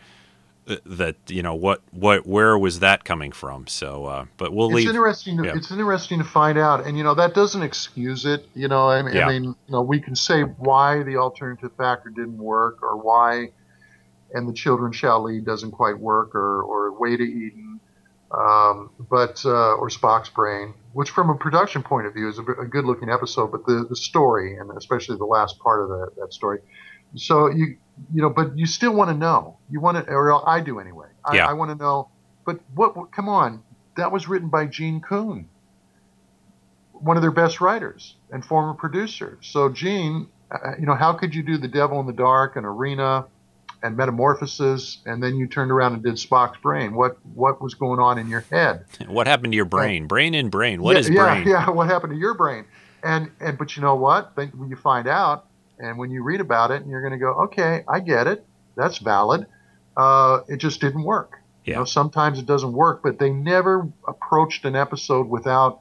[0.85, 4.77] that you know what what where was that coming from so uh, but we'll it's
[4.77, 5.57] leave interesting to, yeah.
[5.57, 9.03] it's interesting to find out and you know that doesn't excuse it you know I
[9.03, 9.27] mean, yeah.
[9.27, 13.51] I mean you know we can say why the alternative factor didn't work or why
[14.35, 17.81] and the children shall lead doesn't quite work or or way to eden
[18.33, 22.43] um, but uh, or spock's brain which from a production point of view is a,
[22.43, 26.09] a good looking episode but the the story and especially the last part of the,
[26.17, 26.61] that story
[27.17, 27.77] so you
[28.13, 29.59] you know, but you still want to know.
[29.71, 31.09] You want to, or I do anyway.
[31.25, 31.47] I, yeah.
[31.47, 32.09] I want to know.
[32.45, 33.13] But what, what?
[33.13, 33.63] Come on,
[33.97, 35.49] that was written by Gene Coon,
[36.93, 39.39] one of their best writers and former producer.
[39.43, 42.65] So Gene, uh, you know, how could you do The Devil in the Dark and
[42.65, 43.27] Arena
[43.83, 46.95] and Metamorphosis, and then you turned around and did Spock's brain?
[46.95, 48.85] What what was going on in your head?
[49.07, 50.07] What happened to your brain?
[50.07, 50.83] brain in brain.
[50.83, 51.47] What yeah, is brain?
[51.47, 51.71] Yeah, yeah.
[51.71, 52.65] What happened to your brain?
[53.03, 54.37] And and but you know what?
[54.37, 55.47] When you find out
[55.81, 58.47] and when you read about it, and you're going to go, okay, I get it.
[58.77, 59.47] That's valid.
[59.97, 61.39] Uh, it just didn't work.
[61.65, 61.73] Yeah.
[61.73, 65.81] You know, sometimes it doesn't work, but they never approached an episode without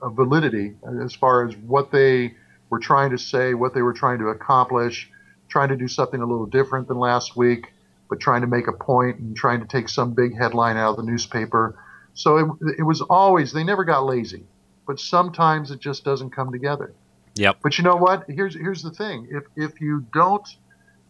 [0.00, 2.34] a validity as far as what they
[2.70, 5.10] were trying to say, what they were trying to accomplish,
[5.54, 7.72] trying to do something a little different than last week,
[8.10, 10.96] but trying to make a point and trying to take some big headline out of
[10.96, 11.78] the newspaper.
[12.12, 14.46] So it, it was always, they never got lazy,
[14.84, 16.92] but sometimes it just doesn't come together.
[17.36, 17.58] Yep.
[17.62, 18.24] But you know what?
[18.28, 19.28] Here's here's the thing.
[19.30, 20.46] If if you don't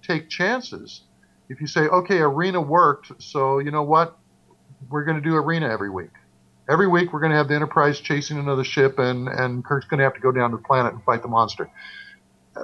[0.03, 1.03] take chances,
[1.49, 4.19] if you say, okay, arena worked, so you know what?
[4.91, 6.12] We're going to do arena every week.
[6.69, 9.99] Every week we're going to have the Enterprise chasing another ship, and and Kirk's going
[9.99, 11.71] to have to go down to the planet and fight the monster.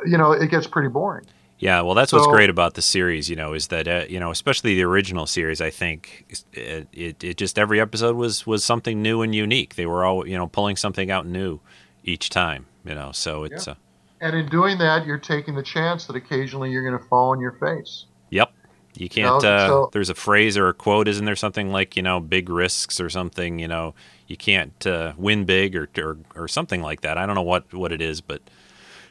[0.07, 1.27] You know, it gets pretty boring.
[1.61, 4.19] Yeah, well, that's so, what's great about the series, you know, is that uh, you
[4.19, 5.61] know, especially the original series.
[5.61, 9.77] I think it, it, it just every episode was was something new and unique.
[9.77, 11.61] They were all you know pulling something out new
[12.03, 13.12] each time you know.
[13.12, 13.74] So it's yeah.
[13.74, 13.77] uh,
[14.23, 17.41] and in doing that, you're taking the chance that occasionally you're going to fall on
[17.41, 18.07] your face.
[18.31, 18.53] Yep.
[18.95, 19.43] You can't.
[19.43, 21.37] You know, uh, so, there's a phrase or a quote, isn't there?
[21.37, 23.59] Something like you know, big risks or something.
[23.59, 23.95] You know,
[24.27, 27.16] you can't uh, win big or, or or something like that.
[27.16, 28.43] I don't know what what it is, but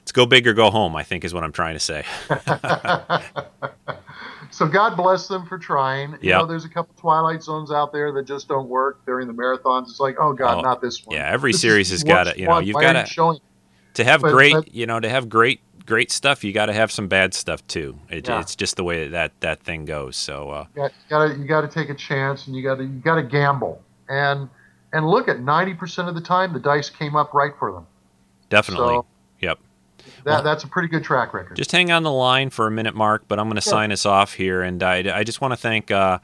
[0.10, 0.96] it's go big or go home.
[0.96, 2.04] I think is what I'm trying to say.
[4.50, 6.18] so God bless them for trying.
[6.20, 9.36] You know, there's a couple Twilight Zones out there that just don't work during the
[9.36, 9.84] marathons.
[9.84, 11.16] It's like, oh God, oh, not this one.
[11.16, 12.40] Yeah, every this series has got to.
[12.40, 13.40] You know, you've got to
[13.94, 16.74] to have but, great, but, you know, to have great great stuff, you got to
[16.74, 18.00] have some bad stuff too.
[18.10, 18.40] It, yeah.
[18.40, 20.18] It's just the way that that thing goes.
[20.18, 22.84] So uh, you got to you got to take a chance, and you got to
[22.84, 23.80] you got to gamble,
[24.10, 24.50] and
[24.92, 27.86] and look at ninety percent of the time the dice came up right for them.
[28.50, 28.88] Definitely.
[28.88, 29.06] So yep.
[30.24, 31.58] That, well, that's a pretty good track record.
[31.58, 33.28] Just hang on the line for a minute, Marc.
[33.28, 33.72] But I'm going to yeah.
[33.72, 35.92] sign us off here, and I, I just want to thank.
[35.92, 36.20] Uh,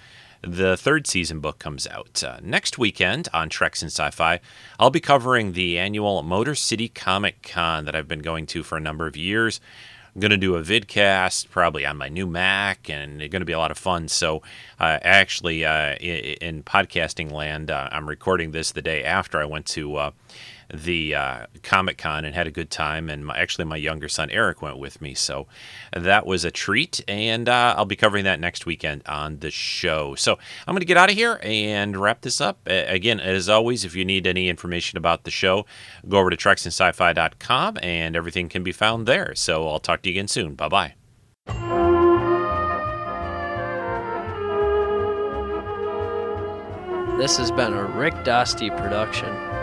[0.43, 2.23] the third season book comes out.
[2.23, 4.41] Uh, next weekend on Treks and Sci-Fi,
[4.79, 8.77] I'll be covering the annual Motor City Comic Con that I've been going to for
[8.77, 9.61] a number of years.
[10.15, 13.47] I'm going to do a vidcast probably on my new Mac, and it's going to
[13.47, 14.07] be a lot of fun.
[14.07, 14.43] So,
[14.79, 19.45] uh, actually, uh, in, in podcasting land, uh, I'm recording this the day after I
[19.45, 20.11] went to uh,
[20.73, 23.09] the uh, Comic Con and had a good time.
[23.09, 25.47] And my, actually, my younger son Eric went with me, so
[25.93, 27.01] that was a treat.
[27.09, 30.15] And uh, I'll be covering that next weekend on the show.
[30.15, 32.59] So I'm going to get out of here and wrap this up.
[32.67, 35.67] Again, as always, if you need any information about the show,
[36.09, 39.35] go over to treksandSci-Fi.com, and everything can be found there.
[39.35, 40.55] So I'll talk to you again soon.
[40.55, 40.95] Bye bye.
[47.19, 49.54] This has been a Rick Dosty production.